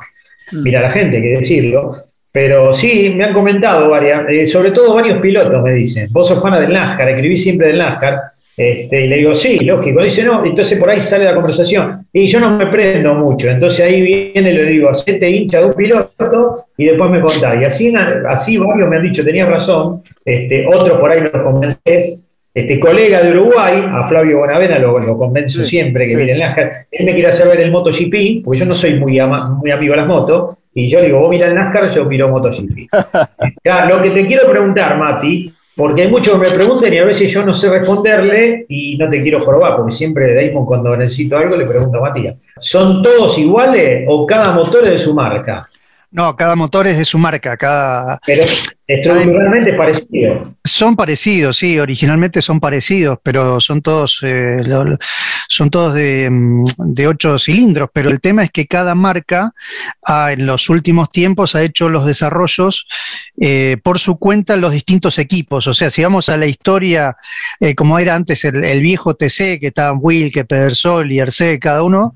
mm. 0.52 0.62
mira 0.62 0.82
la 0.82 0.90
gente, 0.90 1.16
hay 1.16 1.22
que 1.22 1.38
decirlo. 1.40 1.96
Pero 2.36 2.70
sí, 2.70 3.14
me 3.16 3.24
han 3.24 3.32
comentado 3.32 3.88
varias, 3.88 4.28
eh, 4.28 4.46
sobre 4.46 4.70
todo 4.72 4.92
varios 4.92 5.20
pilotos 5.20 5.62
me 5.62 5.72
dicen, 5.72 6.08
vos 6.10 6.28
sos 6.28 6.42
fan 6.42 6.60
del 6.60 6.70
NASCAR, 6.70 7.08
escribí 7.08 7.34
siempre 7.34 7.68
del 7.68 7.78
NASCAR, 7.78 8.20
este, 8.54 9.06
y 9.06 9.08
le 9.08 9.16
digo, 9.16 9.34
sí, 9.34 9.58
lógico, 9.60 10.02
dice, 10.02 10.22
no, 10.22 10.44
entonces 10.44 10.78
por 10.78 10.90
ahí 10.90 11.00
sale 11.00 11.24
la 11.24 11.34
conversación, 11.34 12.06
y 12.12 12.26
yo 12.26 12.38
no 12.38 12.50
me 12.58 12.66
prendo 12.66 13.14
mucho, 13.14 13.48
entonces 13.48 13.86
ahí 13.86 14.02
viene 14.02 14.50
y 14.50 14.54
le 14.54 14.66
digo, 14.66 14.90
hacete 14.90 15.30
hincha 15.30 15.60
de 15.60 15.64
un 15.64 15.72
piloto 15.72 16.66
y 16.76 16.84
después 16.84 17.10
me 17.10 17.22
contás, 17.22 17.58
y 17.58 17.64
así, 17.64 17.94
así 18.28 18.58
varios 18.58 18.90
me 18.90 18.96
han 18.96 19.02
dicho, 19.04 19.24
tenías 19.24 19.48
razón, 19.48 20.02
este, 20.22 20.66
otros 20.66 20.98
por 20.98 21.10
ahí 21.10 21.22
los 21.22 21.42
convences, 21.42 22.22
este 22.52 22.78
colega 22.78 23.22
de 23.22 23.30
Uruguay, 23.30 23.82
a 23.94 24.06
Flavio 24.08 24.40
Bonavena, 24.40 24.78
lo, 24.78 24.98
lo 24.98 25.16
convenzo 25.16 25.64
siempre 25.64 26.06
que 26.06 26.16
viene 26.16 26.32
el 26.32 26.40
NASCAR, 26.40 26.70
él 26.90 27.06
me 27.06 27.14
quiere 27.14 27.30
hacer 27.30 27.48
ver 27.48 27.60
el 27.60 27.70
MotoGP, 27.70 28.44
porque 28.44 28.60
yo 28.60 28.66
no 28.66 28.74
soy 28.74 29.00
muy, 29.00 29.18
muy 29.22 29.70
amigo 29.70 29.92
de 29.92 29.96
las 29.96 30.06
motos, 30.06 30.56
y 30.78 30.88
yo 30.88 31.00
digo, 31.00 31.20
vos 31.20 31.30
mirás 31.30 31.48
el 31.48 31.54
NASCAR, 31.54 31.88
yo 31.88 32.04
miro 32.04 32.28
MotoGP. 32.28 32.90
lo 33.88 34.02
que 34.02 34.10
te 34.10 34.26
quiero 34.26 34.46
preguntar, 34.46 34.98
Mati, 34.98 35.50
porque 35.74 36.02
hay 36.02 36.08
muchos 36.08 36.34
que 36.34 36.50
me 36.50 36.54
preguntan 36.54 36.92
y 36.92 36.98
a 36.98 37.04
veces 37.06 37.30
yo 37.30 37.42
no 37.46 37.54
sé 37.54 37.70
responderle 37.70 38.66
y 38.68 38.98
no 38.98 39.08
te 39.08 39.22
quiero 39.22 39.40
jorobar, 39.40 39.76
porque 39.76 39.92
siempre 39.92 40.34
Damon 40.34 40.66
cuando 40.66 40.94
necesito 40.94 41.38
algo 41.38 41.56
le 41.56 41.64
pregunto 41.64 41.96
a 41.96 42.02
Matías, 42.02 42.36
¿son 42.58 43.02
todos 43.02 43.38
iguales 43.38 44.04
o 44.06 44.26
cada 44.26 44.52
motor 44.52 44.84
es 44.84 44.90
de 44.90 44.98
su 44.98 45.14
marca? 45.14 45.66
No, 46.10 46.36
cada 46.36 46.54
motor 46.54 46.86
es 46.86 46.98
de 46.98 47.04
su 47.06 47.16
marca, 47.18 47.56
cada... 47.56 48.20
Pero 48.26 48.44
estructuralmente 48.86 49.70
es 49.70 49.76
parecido. 49.76 50.54
Son 50.62 50.94
parecidos, 50.94 51.56
sí, 51.56 51.78
originalmente 51.78 52.42
son 52.42 52.60
parecidos, 52.60 53.18
pero 53.22 53.60
son 53.60 53.80
todos, 53.80 54.20
eh, 54.22 54.62
son 55.48 55.70
todos 55.70 55.94
mm, 55.94 56.64
de, 56.78 57.06
ocho 57.06 57.38
cilindros, 57.38 57.88
pero 57.92 58.10
el 58.10 58.20
tema 58.20 58.44
es 58.44 58.50
que 58.50 58.66
cada 58.66 58.94
marca 58.94 59.52
en 60.06 60.46
los 60.46 60.68
últimos 60.68 61.10
tiempos 61.10 61.54
ha 61.54 61.62
hecho 61.62 61.88
los 61.88 62.06
desarrollos 62.06 62.86
eh, 63.40 63.76
por 63.82 63.98
su 63.98 64.18
cuenta 64.18 64.54
en 64.54 64.60
los 64.60 64.72
distintos 64.72 65.18
equipos. 65.18 65.66
O 65.66 65.74
sea, 65.74 65.90
si 65.90 66.02
vamos 66.02 66.28
a 66.28 66.36
la 66.36 66.46
historia, 66.46 67.16
eh, 67.60 67.74
como 67.74 67.98
era 67.98 68.14
antes 68.14 68.44
el, 68.44 68.80
viejo 68.80 69.14
TC, 69.14 69.58
que 69.58 69.68
estaban 69.68 69.98
Wilke, 70.00 70.44
Pedersol 70.44 71.10
y 71.12 71.20
RC, 71.20 71.58
cada 71.58 71.82
uno, 71.82 72.12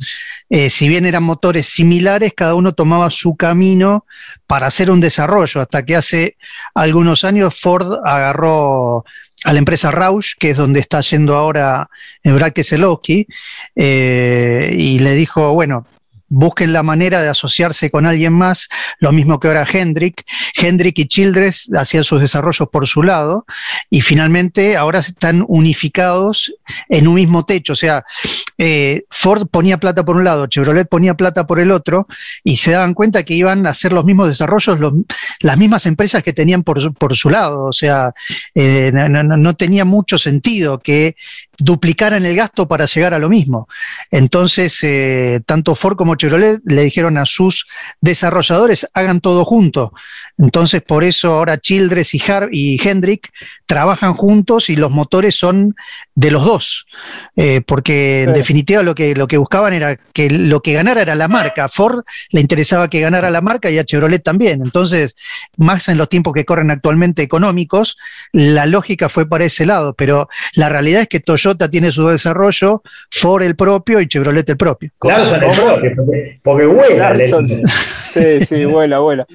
si 0.68 0.88
bien 0.88 1.06
eran 1.06 1.22
motores 1.22 1.66
similares, 1.66 2.32
cada 2.36 2.54
uno 2.54 2.74
tomaba 2.74 3.10
su 3.10 3.36
camino 3.36 4.04
para 4.46 4.66
hacer 4.66 4.90
un 4.90 5.00
desarrollo, 5.00 5.60
hasta 5.60 5.84
que 5.84 5.96
hace 5.96 6.36
algunos 6.74 7.24
años 7.24 7.58
Ford 7.58 7.98
agarró 8.04 9.04
a 9.44 9.52
la 9.52 9.58
empresa 9.58 9.90
Roush, 9.90 10.34
que 10.38 10.50
es 10.50 10.56
donde 10.56 10.80
está 10.80 11.00
yendo 11.00 11.36
ahora 11.36 11.88
Brad 12.24 12.52
Keselowski, 12.52 13.26
eh, 13.74 14.74
y 14.76 14.98
le 14.98 15.14
dijo, 15.14 15.54
bueno, 15.54 15.86
busquen 16.30 16.72
la 16.72 16.82
manera 16.82 17.20
de 17.20 17.28
asociarse 17.28 17.90
con 17.90 18.06
alguien 18.06 18.32
más, 18.32 18.68
lo 19.00 19.12
mismo 19.12 19.38
que 19.38 19.48
ahora 19.48 19.66
Hendrick. 19.70 20.24
Hendrick 20.54 20.98
y 21.00 21.06
Childress 21.06 21.70
hacían 21.76 22.04
sus 22.04 22.20
desarrollos 22.20 22.68
por 22.70 22.86
su 22.86 23.02
lado 23.02 23.44
y 23.90 24.00
finalmente 24.00 24.76
ahora 24.76 25.00
están 25.00 25.44
unificados 25.48 26.54
en 26.88 27.08
un 27.08 27.14
mismo 27.16 27.44
techo. 27.44 27.72
O 27.72 27.76
sea, 27.76 28.04
eh, 28.56 29.04
Ford 29.10 29.48
ponía 29.48 29.78
plata 29.78 30.04
por 30.04 30.16
un 30.16 30.24
lado, 30.24 30.46
Chevrolet 30.46 30.88
ponía 30.88 31.14
plata 31.14 31.46
por 31.46 31.60
el 31.60 31.72
otro 31.72 32.06
y 32.44 32.56
se 32.56 32.70
daban 32.70 32.94
cuenta 32.94 33.24
que 33.24 33.34
iban 33.34 33.66
a 33.66 33.70
hacer 33.70 33.92
los 33.92 34.04
mismos 34.04 34.28
desarrollos 34.28 34.78
las 35.40 35.58
mismas 35.58 35.86
empresas 35.86 36.22
que 36.22 36.32
tenían 36.32 36.62
por, 36.62 36.80
su 37.16 37.28
lado. 37.28 37.64
O 37.64 37.72
sea, 37.72 38.12
eh, 38.54 38.92
no 38.92 39.56
tenía 39.56 39.84
mucho 39.84 40.16
sentido 40.16 40.78
que 40.78 41.16
duplicaran 41.60 42.24
el 42.24 42.36
gasto 42.36 42.66
para 42.66 42.86
llegar 42.86 43.14
a 43.14 43.18
lo 43.18 43.28
mismo. 43.28 43.68
Entonces, 44.10 44.78
eh, 44.82 45.40
tanto 45.46 45.74
Ford 45.74 45.96
como 45.96 46.16
Chevrolet 46.16 46.60
le 46.64 46.82
dijeron 46.82 47.18
a 47.18 47.26
sus 47.26 47.66
desarrolladores, 48.00 48.88
hagan 48.94 49.20
todo 49.20 49.44
junto. 49.44 49.92
Entonces, 50.38 50.82
por 50.82 51.04
eso 51.04 51.34
ahora 51.34 51.58
Childress 51.58 52.14
y, 52.14 52.22
y 52.50 52.80
Hendrick 52.82 53.30
trabajan 53.70 54.14
juntos 54.14 54.68
y 54.68 54.74
los 54.74 54.90
motores 54.90 55.36
son 55.36 55.76
de 56.16 56.32
los 56.32 56.44
dos. 56.44 56.86
Eh, 57.36 57.60
porque 57.64 58.24
en 58.24 58.32
definitiva 58.32 58.82
lo 58.82 58.96
que, 58.96 59.14
lo 59.14 59.28
que 59.28 59.36
buscaban 59.36 59.72
era 59.72 59.94
que 59.94 60.28
lo 60.28 60.60
que 60.60 60.72
ganara 60.72 61.02
era 61.02 61.14
la 61.14 61.28
marca. 61.28 61.66
A 61.66 61.68
Ford 61.68 62.02
le 62.32 62.40
interesaba 62.40 62.90
que 62.90 62.98
ganara 62.98 63.30
la 63.30 63.40
marca 63.40 63.70
y 63.70 63.78
a 63.78 63.84
Chevrolet 63.84 64.24
también. 64.24 64.62
Entonces, 64.64 65.14
más 65.56 65.88
en 65.88 65.98
los 65.98 66.08
tiempos 66.08 66.32
que 66.34 66.44
corren 66.44 66.72
actualmente 66.72 67.22
económicos, 67.22 67.96
la 68.32 68.66
lógica 68.66 69.08
fue 69.08 69.28
para 69.28 69.44
ese 69.44 69.64
lado. 69.66 69.94
Pero 69.94 70.28
la 70.54 70.68
realidad 70.68 71.02
es 71.02 71.08
que 71.08 71.20
Toyota 71.20 71.70
tiene 71.70 71.92
su 71.92 72.08
desarrollo, 72.08 72.82
Ford 73.08 73.44
el 73.44 73.54
propio 73.54 74.00
y 74.00 74.08
Chevrolet 74.08 74.50
el 74.50 74.56
propio. 74.56 74.90
Larson 75.00 75.44
el 75.44 75.94
propio, 75.94 75.94
porque, 76.42 76.66
vuela. 76.66 77.16
sí, 78.12 78.44
sí, 78.44 78.64
vuela, 78.64 78.98
vuela. 78.98 79.26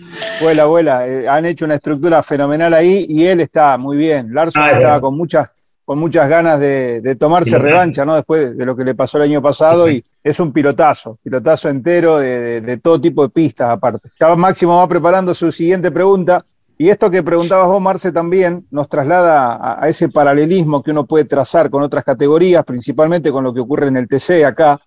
Vuela, 0.41 0.65
vuela. 0.65 1.07
Eh, 1.07 1.25
han 1.29 1.45
hecho 1.45 1.63
una 1.63 1.75
estructura 1.75 2.21
fenomenal 2.21 2.73
ahí 2.73 3.05
y 3.07 3.23
él 3.27 3.39
está 3.39 3.77
muy 3.77 3.95
bien. 3.95 4.24
Larson 4.27 4.63
ah, 4.63 4.71
estaba 4.71 5.01
con 5.01 5.17
muchas 5.17 5.49
con 5.85 5.99
muchas 5.99 6.27
ganas 6.27 6.59
de, 6.59 7.15
tomarse 7.19 7.59
revancha, 7.59 8.03
¿no? 8.03 8.15
Después 8.15 8.57
de 8.57 8.65
lo 8.65 8.75
que 8.75 8.83
le 8.83 8.95
pasó 8.95 9.19
el 9.19 9.25
año 9.25 9.39
pasado 9.39 9.87
y 9.87 10.03
es 10.23 10.39
un 10.39 10.51
pilotazo, 10.51 11.19
pilotazo 11.21 11.69
entero 11.69 12.17
de, 12.17 12.59
de 12.61 12.77
todo 12.77 12.99
tipo 12.99 13.21
de 13.21 13.29
pistas 13.29 13.69
aparte. 13.69 14.09
Ya 14.19 14.35
Máximo 14.35 14.77
va 14.77 14.87
preparando 14.87 15.31
su 15.33 15.51
siguiente 15.51 15.91
pregunta. 15.91 16.43
Y 16.77 16.89
esto 16.89 17.09
que 17.09 17.23
preguntabas 17.23 17.67
vos, 17.67 17.81
Marce, 17.81 18.11
también 18.11 18.65
nos 18.69 18.89
traslada 18.89 19.79
a, 19.79 19.87
ese 19.87 20.09
paralelismo 20.09 20.83
que 20.83 20.91
uno 20.91 21.05
puede 21.05 21.23
trazar 21.23 21.69
con 21.69 21.83
otras 21.83 22.03
categorías, 22.03 22.65
principalmente 22.65 23.31
con 23.31 23.45
lo 23.45 23.53
que 23.53 23.61
ocurre 23.61 23.87
en 23.87 23.95
el 23.95 24.09
TC 24.09 24.43
acá, 24.43 24.79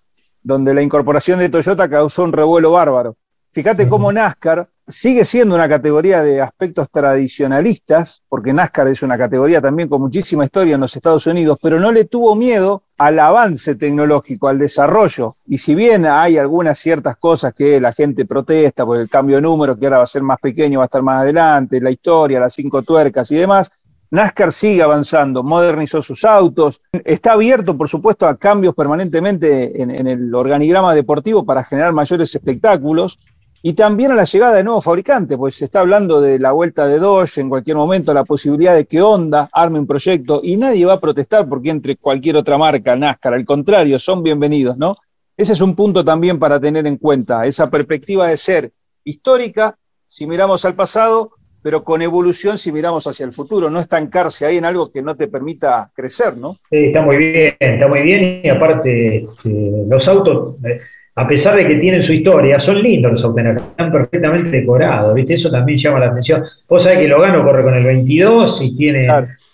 donde 0.43 0.73
la 0.73 0.83
incorporación 0.83 1.39
de 1.39 1.49
Toyota 1.49 1.89
causó 1.89 2.23
un 2.23 2.31
revuelo 2.31 2.73
bárbaro. 2.73 3.15
Fíjate 3.51 3.89
cómo 3.89 4.11
NASCAR 4.11 4.67
sigue 4.89 5.23
siendo 5.23 5.55
una 5.55 5.69
categoría 5.69 6.23
de 6.23 6.41
aspectos 6.41 6.89
tradicionalistas, 6.89 8.23
porque 8.27 8.53
NASCAR 8.53 8.87
es 8.87 9.03
una 9.03 9.17
categoría 9.17 9.61
también 9.61 9.87
con 9.87 10.01
muchísima 10.01 10.43
historia 10.43 10.75
en 10.75 10.81
los 10.81 10.95
Estados 10.95 11.27
Unidos, 11.27 11.57
pero 11.61 11.79
no 11.79 11.91
le 11.91 12.05
tuvo 12.05 12.35
miedo 12.35 12.83
al 12.97 13.19
avance 13.19 13.75
tecnológico, 13.75 14.47
al 14.47 14.57
desarrollo. 14.57 15.35
Y 15.45 15.59
si 15.59 15.75
bien 15.75 16.05
hay 16.05 16.37
algunas 16.37 16.79
ciertas 16.79 17.17
cosas 17.17 17.53
que 17.53 17.79
la 17.79 17.93
gente 17.93 18.25
protesta 18.25 18.85
por 18.85 18.97
el 18.97 19.09
cambio 19.09 19.37
de 19.37 19.43
número, 19.43 19.77
que 19.77 19.85
ahora 19.85 19.97
va 19.97 20.03
a 20.03 20.07
ser 20.07 20.23
más 20.23 20.39
pequeño, 20.39 20.79
va 20.79 20.85
a 20.85 20.87
estar 20.87 21.03
más 21.03 21.21
adelante, 21.21 21.79
la 21.79 21.91
historia, 21.91 22.39
las 22.39 22.53
cinco 22.53 22.81
tuercas 22.81 23.31
y 23.31 23.35
demás, 23.35 23.69
NASCAR 24.11 24.51
sigue 24.51 24.81
avanzando, 24.81 25.43
modernizó 25.43 26.01
sus 26.01 26.25
autos, 26.25 26.81
está 27.05 27.33
abierto, 27.33 27.77
por 27.77 27.87
supuesto, 27.87 28.27
a 28.27 28.35
cambios 28.37 28.73
permanentemente 28.73 29.79
en, 29.81 29.91
en 29.91 30.07
el 30.07 30.33
organigrama 30.33 30.95
deportivo 30.95 31.45
para 31.45 31.63
generar 31.63 31.93
mayores 31.93 32.33
espectáculos 32.33 33.19
y 33.61 33.73
también 33.73 34.11
a 34.11 34.15
la 34.15 34.23
llegada 34.23 34.55
de 34.55 34.63
nuevos 34.63 34.85
fabricantes, 34.85 35.37
pues 35.37 35.55
se 35.55 35.65
está 35.65 35.81
hablando 35.81 36.21
de 36.21 36.39
la 36.39 36.51
vuelta 36.51 36.87
de 36.87 36.97
Dodge 36.97 37.39
en 37.39 37.49
cualquier 37.49 37.75
momento, 37.75 38.13
la 38.13 38.23
posibilidad 38.23 38.73
de 38.73 38.85
que 38.85 39.01
Honda 39.01 39.49
arme 39.51 39.79
un 39.79 39.87
proyecto 39.87 40.39
y 40.43 40.55
nadie 40.55 40.85
va 40.85 40.93
a 40.93 40.99
protestar 40.99 41.47
porque 41.47 41.69
entre 41.69 41.97
cualquier 41.97 42.37
otra 42.37 42.57
marca, 42.57 42.95
NASCAR, 42.95 43.33
al 43.33 43.45
contrario, 43.45 43.99
son 43.99 44.23
bienvenidos, 44.23 44.77
¿no? 44.77 44.95
Ese 45.35 45.53
es 45.53 45.61
un 45.61 45.75
punto 45.75 46.03
también 46.03 46.39
para 46.39 46.59
tener 46.59 46.87
en 46.87 46.97
cuenta, 46.97 47.45
esa 47.45 47.69
perspectiva 47.69 48.27
de 48.27 48.37
ser 48.37 48.71
histórica 49.03 49.77
si 50.07 50.25
miramos 50.25 50.65
al 50.65 50.75
pasado, 50.75 51.31
pero 51.61 51.83
con 51.83 52.01
evolución 52.01 52.57
si 52.57 52.71
miramos 52.71 53.07
hacia 53.07 53.25
el 53.25 53.33
futuro, 53.33 53.69
no 53.69 53.79
estancarse 53.79 54.45
ahí 54.45 54.57
en 54.57 54.65
algo 54.65 54.91
que 54.91 55.01
no 55.01 55.15
te 55.15 55.27
permita 55.27 55.91
crecer, 55.93 56.37
¿no? 56.37 56.53
Sí, 56.69 56.85
está 56.85 57.01
muy 57.01 57.17
bien, 57.17 57.55
está 57.59 57.87
muy 57.87 58.01
bien 58.01 58.41
y 58.43 58.49
aparte 58.49 59.17
este, 59.17 59.85
los 59.87 60.07
autos... 60.07 60.55
Eh, 60.63 60.79
a 61.15 61.27
pesar 61.27 61.55
de 61.55 61.67
que 61.67 61.75
tienen 61.75 62.01
su 62.01 62.13
historia, 62.13 62.59
son 62.59 62.81
lindos 62.81 63.11
los 63.11 63.23
autos, 63.23 63.43
están 63.43 63.91
perfectamente 63.91 64.49
decorados, 64.49 65.13
¿viste? 65.13 65.33
Eso 65.33 65.51
también 65.51 65.77
llama 65.77 65.99
la 65.99 66.07
atención. 66.07 66.43
Vos 66.67 66.83
sabés 66.83 66.99
que 66.99 67.07
Logano 67.07 67.43
corre 67.43 67.63
con 67.63 67.73
el 67.75 67.83
22 67.83 68.61
y 68.61 68.75
tiene 68.75 69.07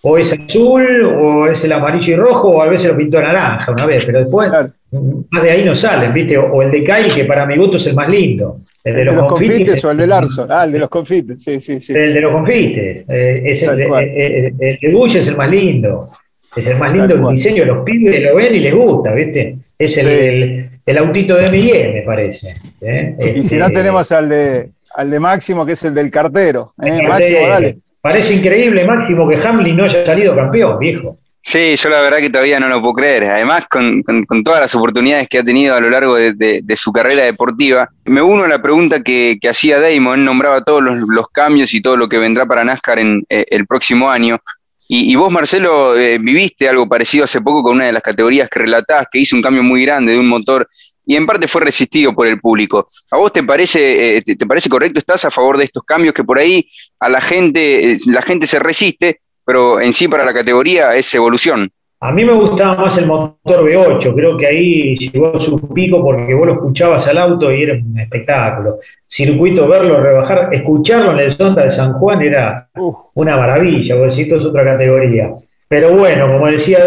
o 0.08 0.18
es 0.20 0.32
azul 0.32 1.04
o 1.04 1.48
es 1.48 1.64
el 1.64 1.74
amarillo 1.74 2.14
y 2.14 2.16
rojo 2.16 2.50
o 2.50 2.62
a 2.62 2.68
veces 2.68 2.92
lo 2.92 2.98
pintó 2.98 3.20
naranja 3.20 3.72
una 3.72 3.88
vez, 3.88 4.06
pero 4.06 4.20
después 4.20 4.52
más 4.52 5.44
de 5.44 5.52
ahí 5.52 5.66
no 5.66 5.74
salen, 5.76 6.14
¿viste? 6.14 6.38
O, 6.38 6.62
el 6.62 6.72
de 6.72 6.84
Kai, 6.84 7.10
que 7.10 7.26
para 7.26 7.46
mi 7.46 7.58
gusto 7.58 7.78
es 7.78 7.88
el 7.88 7.96
más 7.96 8.10
lindo. 8.10 8.60
El 8.84 8.96
de 8.96 9.06
los, 9.06 9.26
confites, 9.26 9.84
o 9.84 9.92
el 9.92 9.98
de 9.98 10.08
Larson. 10.08 10.52
Ah, 10.52 10.64
el 10.66 10.72
de 10.72 10.80
los 10.80 10.90
confites, 10.90 11.44
sí, 11.44 11.60
sí, 11.60 11.82
sí. 11.82 11.94
El 11.94 12.14
de 12.14 12.22
los 12.22 12.32
confites. 12.32 13.06
Eh, 13.10 13.42
es 13.46 13.64
el, 13.64 13.82
el, 13.82 13.94
el, 13.94 14.80
el, 14.80 14.94
Bush 14.94 15.16
es 15.16 15.28
el 15.28 15.36
más 15.36 15.50
lindo. 15.50 16.12
Es 16.56 16.68
el 16.68 16.78
más 16.78 16.94
lindo 16.94 17.16
el 17.16 17.36
diseño. 17.36 17.66
Los 17.66 17.84
pibes 17.84 18.22
lo 18.22 18.36
ven 18.36 18.56
y 18.56 18.60
les 18.60 18.74
gusta, 18.76 19.12
¿viste? 19.12 19.58
Es 19.78 19.98
el, 19.98 20.08
el, 20.08 20.70
autito 20.98 21.36
de 21.36 21.48
M&M, 21.48 21.94
me 21.94 22.02
parece. 22.04 22.54
¿eh? 22.82 23.34
Y 23.36 23.44
si 23.44 23.58
no 23.58 23.66
este, 23.66 23.80
tenemos 23.80 24.12
al 24.12 24.30
de, 24.30 24.70
al 24.96 25.10
de 25.10 25.20
Máximo, 25.20 25.66
que 25.66 25.74
es 25.74 25.84
el 25.84 25.94
del 25.94 26.12
cartero. 26.12 26.74
¿eh? 26.82 27.02
Máximo, 27.08 27.48
dale. 27.48 27.78
Parece 28.02 28.36
increíble, 28.36 28.86
Máximo, 28.86 29.28
que 29.28 29.36
Hamlin 29.36 29.78
no 29.78 29.86
haya 29.86 30.06
salido 30.06 30.36
campeón, 30.36 30.78
viejo. 30.78 31.18
Sí, 31.42 31.76
yo 31.76 31.90
la 31.90 32.02
verdad 32.02 32.18
que 32.18 32.32
todavía 32.32 32.60
no 32.60 32.68
lo 32.68 32.82
puedo 32.82 32.96
creer. 32.96 33.26
Además, 33.26 33.68
con, 33.68 34.02
con, 34.02 34.44
todas 34.44 34.62
las 34.62 34.74
oportunidades 34.74 35.28
que 35.30 35.38
ha 35.38 35.44
tenido 35.44 35.76
a 35.76 35.80
lo 35.80 35.92
largo 35.92 36.16
de, 36.16 36.34
de, 36.34 36.76
su 36.76 36.92
carrera 36.92 37.24
deportiva, 37.24 37.88
me 38.06 38.20
uno 38.20 38.46
a 38.46 38.48
la 38.48 38.64
pregunta 38.64 39.04
que, 39.04 39.38
que 39.40 39.50
hacía 39.50 39.80
Damon. 39.80 40.20
Él 40.20 40.26
nombraba 40.26 40.64
todos 40.64 40.82
los, 40.82 40.98
los, 41.08 41.30
cambios 41.30 41.76
y 41.76 41.84
todo 41.84 41.98
lo 41.98 42.10
que 42.10 42.18
vendrá 42.18 42.48
para 42.48 42.64
NASCAR 42.64 42.98
en 42.98 43.26
eh, 43.30 43.46
el 43.50 43.68
próximo 43.68 44.10
año. 44.10 44.40
Y, 44.88 45.12
y 45.12 45.16
vos, 45.16 45.32
Marcelo, 45.32 45.98
eh, 45.98 46.18
viviste 46.20 46.70
algo 46.70 46.88
parecido 46.88 47.24
hace 47.24 47.42
poco 47.42 47.64
con 47.64 47.76
una 47.76 47.86
de 47.86 47.94
las 47.94 48.04
categorías 48.04 48.50
que 48.50 48.60
relatás, 48.60 49.08
que 49.12 49.20
hizo 49.20 49.36
un 49.36 49.42
cambio 49.42 49.64
muy 49.64 49.84
grande 49.84 50.14
de 50.14 50.20
un 50.20 50.28
motor 50.28 50.68
y 51.06 51.16
en 51.16 51.26
parte 51.26 51.48
fue 51.48 51.62
resistido 51.62 52.14
por 52.14 52.28
el 52.28 52.40
público. 52.40 52.88
¿A 53.12 53.18
vos 53.18 53.32
te 53.32 53.44
parece, 53.44 54.18
eh, 54.18 54.22
te, 54.22 54.46
parece 54.46 54.70
correcto? 54.70 55.00
¿Estás 55.00 55.26
a 55.26 55.32
favor 55.32 55.58
de 55.58 55.66
estos 55.66 55.84
cambios 55.84 56.14
que 56.14 56.24
por 56.24 56.40
ahí 56.40 56.68
a 57.00 57.10
la 57.10 57.22
gente, 57.22 57.98
la 58.08 58.22
gente 58.22 58.48
se 58.48 58.60
resiste, 58.60 59.22
pero 59.46 59.80
en 59.80 59.94
sí 59.94 60.08
para 60.08 60.26
la 60.26 60.34
categoría 60.34 60.96
es 60.96 61.14
evolución. 61.14 61.72
A 62.02 62.12
mí 62.12 62.26
me 62.26 62.34
gustaba 62.34 62.76
más 62.76 62.98
el 62.98 63.08
motor 63.08 63.64
V8, 63.64 64.14
creo 64.14 64.38
que 64.38 64.46
ahí 64.46 64.96
llegó 64.96 65.38
su 65.40 65.74
pico 65.74 66.04
porque 66.04 66.34
vos 66.34 66.46
lo 66.46 66.54
escuchabas 66.54 67.08
al 67.08 67.18
auto 67.18 67.52
y 67.52 67.64
era 67.64 67.74
un 67.74 67.98
espectáculo. 67.98 68.80
Circuito, 69.08 69.68
verlo, 69.68 70.02
rebajar, 70.02 70.50
escucharlo 70.54 71.14
en 71.14 71.20
el 71.20 71.32
Sonda 71.32 71.64
de 71.64 71.72
San 71.72 71.94
Juan 71.94 72.22
era 72.22 72.70
una 73.14 73.38
maravilla, 73.38 73.96
vos 73.96 74.16
decís, 74.16 74.26
esto 74.26 74.36
es 74.36 74.46
otra 74.46 74.66
categoría. 74.66 75.34
Pero 75.68 75.94
bueno, 75.94 76.32
como 76.32 76.48
decía 76.48 76.80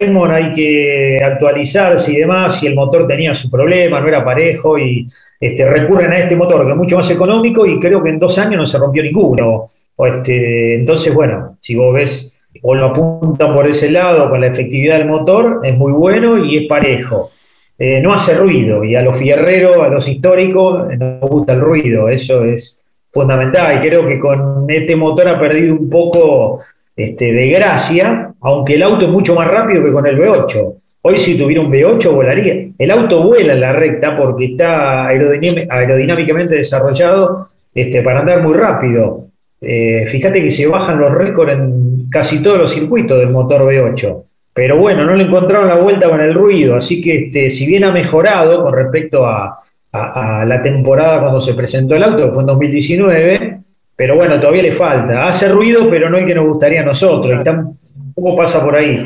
Damon, 0.00 0.30
hay 0.30 0.52
que 0.52 1.18
actualizarse 1.24 2.12
y 2.12 2.16
demás, 2.16 2.62
y 2.62 2.66
el 2.66 2.74
motor 2.74 3.06
tenía 3.06 3.32
su 3.32 3.50
problema, 3.50 4.00
no 4.00 4.08
era 4.08 4.24
parejo, 4.24 4.78
y 4.78 5.08
este, 5.40 5.68
recurren 5.68 6.12
a 6.12 6.18
este 6.18 6.36
motor 6.36 6.64
que 6.66 6.72
es 6.72 6.76
mucho 6.76 6.96
más 6.96 7.08
económico 7.10 7.64
y 7.64 7.78
creo 7.78 8.02
que 8.02 8.10
en 8.10 8.18
dos 8.18 8.36
años 8.38 8.56
no 8.56 8.66
se 8.66 8.78
rompió 8.78 9.02
ninguno. 9.02 9.68
Este, 9.96 10.74
entonces, 10.74 11.14
bueno, 11.14 11.56
si 11.60 11.74
vos 11.76 11.94
ves 11.94 12.37
o 12.62 12.74
lo 12.74 12.86
apuntan 12.86 13.54
por 13.54 13.66
ese 13.66 13.90
lado 13.90 14.28
con 14.30 14.40
la 14.40 14.48
efectividad 14.48 14.98
del 14.98 15.08
motor, 15.08 15.60
es 15.64 15.76
muy 15.76 15.92
bueno 15.92 16.44
y 16.44 16.58
es 16.58 16.68
parejo. 16.68 17.30
Eh, 17.78 18.00
no 18.02 18.12
hace 18.12 18.34
ruido 18.34 18.82
y 18.82 18.96
a 18.96 19.02
los 19.02 19.16
fierreros, 19.16 19.78
a 19.78 19.88
los 19.88 20.08
históricos, 20.08 20.88
no 20.98 21.20
gusta 21.20 21.52
el 21.52 21.60
ruido, 21.60 22.08
eso 22.08 22.44
es 22.44 22.84
fundamental. 23.12 23.76
Y 23.76 23.88
creo 23.88 24.06
que 24.06 24.18
con 24.18 24.66
este 24.68 24.96
motor 24.96 25.28
ha 25.28 25.38
perdido 25.38 25.74
un 25.74 25.88
poco 25.88 26.60
este, 26.96 27.32
de 27.32 27.48
gracia, 27.50 28.32
aunque 28.40 28.74
el 28.74 28.82
auto 28.82 29.04
es 29.04 29.10
mucho 29.10 29.34
más 29.34 29.46
rápido 29.46 29.84
que 29.84 29.92
con 29.92 30.06
el 30.06 30.18
V8. 30.18 30.74
Hoy 31.02 31.18
si 31.20 31.38
tuviera 31.38 31.62
un 31.62 31.70
V8 31.70 32.12
volaría. 32.12 32.66
El 32.76 32.90
auto 32.90 33.22
vuela 33.22 33.52
en 33.52 33.60
la 33.60 33.72
recta 33.72 34.16
porque 34.16 34.46
está 34.46 35.06
aerodinámicamente 35.06 36.56
desarrollado 36.56 37.46
este, 37.74 38.02
para 38.02 38.20
andar 38.20 38.42
muy 38.42 38.54
rápido. 38.54 39.26
Eh, 39.60 40.06
fíjate 40.08 40.42
que 40.42 40.50
se 40.50 40.66
bajan 40.66 41.00
los 41.00 41.12
récords 41.12 41.52
en 41.52 41.97
casi 42.10 42.42
todos 42.42 42.58
los 42.58 42.72
circuitos 42.72 43.18
del 43.18 43.30
motor 43.30 43.62
V8. 43.62 44.22
Pero 44.52 44.76
bueno, 44.76 45.04
no 45.04 45.14
le 45.14 45.24
encontraron 45.24 45.68
la 45.68 45.76
vuelta 45.76 46.08
con 46.08 46.20
el 46.20 46.34
ruido, 46.34 46.74
así 46.74 47.00
que 47.00 47.26
este, 47.26 47.50
si 47.50 47.66
bien 47.66 47.84
ha 47.84 47.92
mejorado 47.92 48.62
con 48.64 48.74
respecto 48.74 49.24
a, 49.26 49.60
la 49.90 50.62
temporada 50.62 51.20
cuando 51.20 51.40
se 51.40 51.54
presentó 51.54 51.94
el 51.94 52.04
auto, 52.04 52.26
que 52.26 52.32
fue 52.32 52.42
en 52.42 52.46
2019, 52.46 53.60
pero 53.96 54.16
bueno, 54.16 54.38
todavía 54.38 54.64
le 54.64 54.72
falta. 54.72 55.26
Hace 55.26 55.48
ruido, 55.48 55.88
pero 55.88 56.10
no 56.10 56.18
el 56.18 56.26
que 56.26 56.34
nos 56.34 56.46
gustaría 56.46 56.82
a 56.82 56.84
nosotros. 56.84 57.42
¿Cómo 58.14 58.36
pasa 58.36 58.62
por 58.62 58.76
ahí? 58.76 59.04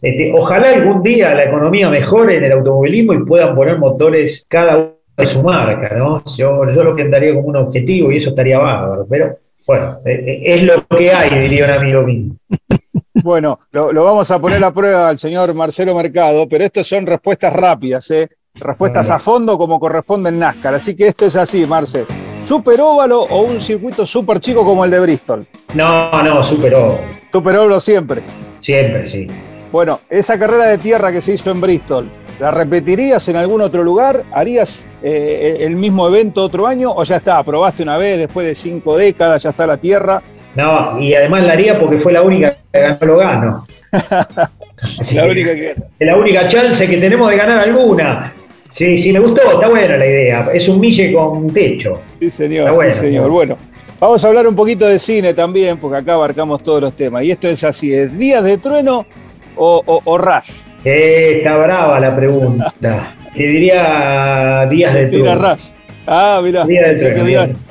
Este, 0.00 0.32
ojalá 0.34 0.70
algún 0.70 1.02
día 1.02 1.34
la 1.34 1.44
economía 1.44 1.90
mejore 1.90 2.36
en 2.36 2.44
el 2.44 2.52
automovilismo 2.52 3.12
y 3.12 3.24
puedan 3.24 3.54
poner 3.54 3.78
motores 3.78 4.44
cada 4.48 4.78
uno 4.78 4.92
de 5.16 5.26
su 5.26 5.42
marca, 5.42 5.94
¿no? 5.96 6.22
Yo, 6.36 6.68
yo 6.68 6.84
lo 6.84 6.96
que 6.96 7.02
andaría 7.02 7.34
como 7.34 7.48
un 7.48 7.56
objetivo 7.56 8.10
y 8.10 8.16
eso 8.16 8.30
estaría 8.30 8.58
bárbaro, 8.58 9.06
pero 9.08 9.36
bueno, 9.66 9.98
eh, 10.04 10.24
eh, 10.26 10.42
es 10.44 10.62
lo 10.62 10.86
que 10.86 11.12
hay, 11.12 11.40
diría 11.40 11.64
un 11.66 11.70
amigo 11.70 12.02
mío. 12.02 12.32
Bueno, 13.14 13.60
lo, 13.70 13.92
vamos 14.02 14.30
a 14.30 14.40
poner 14.40 14.64
a 14.64 14.72
prueba 14.72 15.08
al 15.08 15.18
señor 15.18 15.52
Marcelo 15.54 15.94
Mercado, 15.94 16.48
pero 16.48 16.64
estas 16.64 16.86
son 16.86 17.06
respuestas 17.06 17.52
rápidas, 17.52 18.10
¿eh? 18.10 18.28
respuestas 18.54 19.10
a 19.10 19.18
fondo 19.18 19.56
como 19.58 19.78
corresponde 19.78 20.30
en 20.30 20.38
NASCAR. 20.38 20.74
Así 20.74 20.96
que 20.96 21.08
esto 21.08 21.26
es 21.26 21.36
así, 21.36 21.64
Marce. 21.66 22.04
¿Super 22.40 22.80
óvalo 22.80 23.22
o 23.22 23.42
un 23.42 23.60
circuito 23.60 24.04
súper 24.04 24.40
chico 24.40 24.64
como 24.64 24.84
el 24.84 24.90
de 24.90 25.00
Bristol? 25.00 25.46
No, 25.74 26.22
no, 26.22 26.42
super 26.42 26.74
óvalo. 26.74 26.98
Super 27.30 27.56
óvalo 27.56 27.80
siempre. 27.80 28.22
Siempre, 28.60 29.08
sí. 29.08 29.26
Bueno, 29.70 30.00
esa 30.10 30.38
carrera 30.38 30.66
de 30.66 30.78
tierra 30.78 31.12
que 31.12 31.20
se 31.20 31.34
hizo 31.34 31.50
en 31.50 31.60
Bristol, 31.60 32.06
¿La 32.40 32.50
repetirías 32.50 33.28
en 33.28 33.36
algún 33.36 33.60
otro 33.60 33.84
lugar? 33.84 34.24
¿Harías 34.32 34.84
eh, 35.02 35.58
el 35.60 35.76
mismo 35.76 36.06
evento 36.08 36.42
otro 36.42 36.66
año 36.66 36.90
o 36.90 37.04
ya 37.04 37.16
está? 37.16 37.42
¿Probaste 37.42 37.82
una 37.82 37.98
vez 37.98 38.18
después 38.18 38.46
de 38.46 38.54
cinco 38.54 38.96
décadas? 38.96 39.42
¿Ya 39.42 39.50
está 39.50 39.66
la 39.66 39.76
tierra? 39.76 40.22
No, 40.54 40.98
y 41.00 41.14
además 41.14 41.44
la 41.44 41.52
haría 41.52 41.78
porque 41.78 41.98
fue 41.98 42.12
la 42.12 42.22
única 42.22 42.56
que 42.72 42.80
ganó 42.80 42.98
lo 43.00 43.16
gano. 43.16 43.66
la, 45.14 45.24
única 45.24 45.54
que... 45.54 45.74
la 46.00 46.16
única 46.16 46.48
chance 46.48 46.86
que 46.86 46.96
tenemos 46.98 47.30
de 47.30 47.36
ganar 47.36 47.58
alguna. 47.60 48.34
Sí, 48.68 48.96
sí, 48.96 49.12
me 49.12 49.20
gustó, 49.20 49.42
está 49.52 49.68
buena 49.68 49.96
la 49.98 50.06
idea. 50.06 50.48
Es 50.52 50.66
un 50.68 50.80
mille 50.80 51.12
con 51.12 51.46
techo. 51.52 52.00
Sí, 52.18 52.30
señor, 52.30 52.72
sí, 52.92 53.00
señor. 53.00 53.30
Bueno, 53.30 53.56
vamos 54.00 54.24
a 54.24 54.28
hablar 54.28 54.46
un 54.46 54.56
poquito 54.56 54.86
de 54.86 54.98
cine 54.98 55.34
también, 55.34 55.76
porque 55.76 55.98
acá 55.98 56.14
abarcamos 56.14 56.62
todos 56.62 56.80
los 56.80 56.94
temas. 56.94 57.22
Y 57.22 57.30
esto 57.30 57.48
es 57.48 57.62
así: 57.64 57.92
¿es 57.92 58.16
Días 58.18 58.42
de 58.42 58.56
Trueno 58.56 59.04
o, 59.56 59.82
o, 59.84 60.00
o 60.04 60.18
Rush? 60.18 60.71
Eh, 60.84 61.34
está 61.38 61.56
brava 61.56 62.00
la 62.00 62.14
pregunta. 62.14 62.72
Te 62.80 63.42
diría 63.42 64.66
Días 64.68 64.94
de 64.94 65.06
Trueno. 65.06 65.56
Ah, 66.06 66.40
mira, 66.42 66.66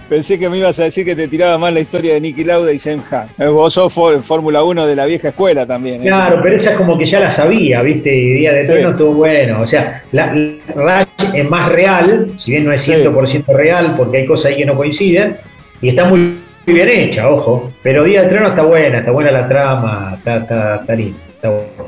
pensé, 0.08 0.39
que 0.39 0.50
me 0.50 0.58
ibas 0.58 0.80
a 0.80 0.86
decir 0.86 1.04
que 1.04 1.15
te 1.15 1.28
tiraba 1.28 1.58
más 1.58 1.74
la 1.74 1.82
historia 1.82 2.13
de 2.13 2.21
Nicky 2.21 2.45
Lauda 2.45 2.71
y 2.71 2.80
James 2.80 3.04
Hunt. 3.12 3.39
Eh, 3.39 3.47
vos 3.47 3.74
sos 3.74 3.93
Fórmula 3.93 4.63
1 4.63 4.88
de 4.88 4.95
la 4.95 5.06
vieja 5.06 5.30
escuela 5.30 5.65
también. 5.65 6.02
¿eh? 6.02 6.06
Claro, 6.06 6.39
pero 6.41 6.56
esa 6.56 6.71
es 6.71 6.78
como 6.78 6.97
que 6.97 7.06
ya 7.06 7.19
la 7.19 7.30
sabía, 7.30 7.82
¿viste? 7.82 8.15
Y 8.15 8.34
Días 8.34 8.56
de 8.56 8.63
Trueno 8.65 8.91
estuvo 8.91 9.13
bueno. 9.15 9.62
O 9.62 9.65
sea, 9.65 10.02
la, 10.13 10.34
Rush 10.34 11.34
es 11.34 11.50
más 11.50 11.69
real, 11.74 12.32
si 12.36 12.52
bien 12.52 12.63
no 12.63 12.71
es 12.71 12.88
100% 12.88 13.45
real, 13.54 13.95
porque 13.97 14.19
hay 14.19 14.26
cosas 14.26 14.52
ahí 14.52 14.58
que 14.58 14.65
no 14.65 14.78
coinciden, 14.78 15.36
y 15.82 15.89
está 15.89 16.06
muy 16.06 16.38
bien 16.65 16.88
hecha, 16.88 17.30
ojo. 17.30 17.69
Pero 17.84 18.06
Días 18.06 18.24
de 18.24 18.30
Trueno 18.30 18.47
está 18.47 18.63
buena, 18.63 19.00
está 19.00 19.12
buena 19.12 19.32
la 19.32 19.47
trama, 19.47 20.13
está, 20.17 20.38
está, 20.38 20.76
está 20.76 20.95
linda. 20.95 21.31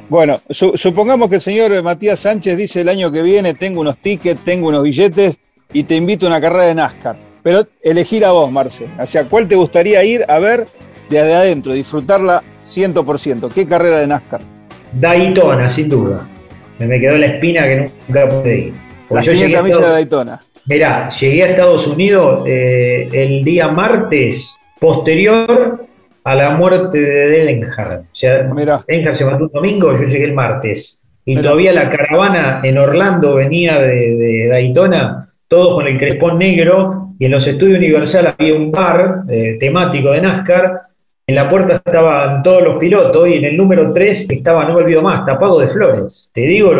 Bueno, 0.09 0.39
supongamos 0.49 1.29
que 1.29 1.35
el 1.35 1.41
señor 1.41 1.83
Matías 1.83 2.19
Sánchez 2.19 2.57
dice 2.57 2.81
el 2.81 2.89
año 2.89 3.11
que 3.11 3.21
viene 3.21 3.53
tengo 3.53 3.81
unos 3.81 3.97
tickets, 3.97 4.43
tengo 4.43 4.69
unos 4.69 4.83
billetes 4.83 5.37
y 5.71 5.83
te 5.83 5.95
invito 5.95 6.25
a 6.25 6.29
una 6.29 6.41
carrera 6.41 6.65
de 6.65 6.75
NASCAR. 6.75 7.15
Pero 7.41 7.67
elegir 7.81 8.25
a 8.25 8.31
vos, 8.31 8.51
Marce. 8.51 8.85
Hacia 8.97 9.25
cuál 9.25 9.47
te 9.47 9.55
gustaría 9.55 10.03
ir 10.03 10.25
a 10.27 10.39
ver 10.39 10.65
desde 11.09 11.35
adentro, 11.35 11.73
disfrutarla 11.73 12.41
100%. 12.65 13.51
¿Qué 13.53 13.67
carrera 13.67 13.99
de 13.99 14.07
NASCAR? 14.07 14.41
Daytona, 14.93 15.69
sin 15.69 15.89
duda. 15.89 16.27
Me 16.79 16.99
quedó 16.99 17.17
la 17.17 17.27
espina 17.27 17.63
que 17.63 17.91
nunca 18.07 18.27
pude 18.27 18.57
ir. 18.57 18.73
La 19.09 19.21
yo 19.21 19.33
llegué 19.33 19.61
de 19.61 19.79
Daytona. 19.79 20.39
Mirá, 20.65 21.09
llegué 21.09 21.43
a 21.43 21.47
Estados 21.47 21.87
Unidos 21.87 22.43
eh, 22.47 23.09
el 23.11 23.43
día 23.43 23.67
martes 23.67 24.57
posterior 24.79 25.85
a 26.23 26.35
la 26.35 26.51
muerte 26.51 26.99
de 26.99 27.45
Denhard. 27.45 28.01
O 28.01 28.05
sea, 28.11 28.47
se 29.13 29.25
mató 29.25 29.45
un 29.45 29.51
domingo, 29.51 29.93
yo 29.95 30.03
llegué 30.03 30.25
el 30.25 30.33
martes. 30.33 31.03
Y 31.25 31.41
todavía 31.41 31.73
la 31.73 31.89
caravana 31.89 32.59
en 32.63 32.77
Orlando 32.77 33.35
venía 33.35 33.79
de, 33.79 34.47
Daytona, 34.49 35.29
todos 35.47 35.75
con 35.75 35.87
el 35.87 35.97
crespón 35.97 36.37
negro, 36.37 37.09
y 37.17 37.25
en 37.25 37.31
los 37.31 37.47
estudios 37.47 37.77
Universal 37.77 38.35
había 38.37 38.55
un 38.55 38.71
bar 38.71 39.21
eh, 39.29 39.57
temático 39.59 40.11
de 40.11 40.21
NASCAR. 40.21 40.81
En 41.25 41.35
la 41.35 41.47
puerta 41.47 41.75
estaban 41.75 42.43
todos 42.43 42.63
los 42.63 42.77
pilotos 42.77 43.29
y 43.29 43.35
en 43.35 43.45
el 43.45 43.55
número 43.55 43.93
3 43.93 44.29
estaba, 44.29 44.65
no 44.65 44.73
me 44.73 44.81
olvido 44.81 45.01
más, 45.01 45.25
tapado 45.25 45.59
de 45.59 45.69
flores. 45.69 46.29
Te 46.33 46.41
digo, 46.41 46.73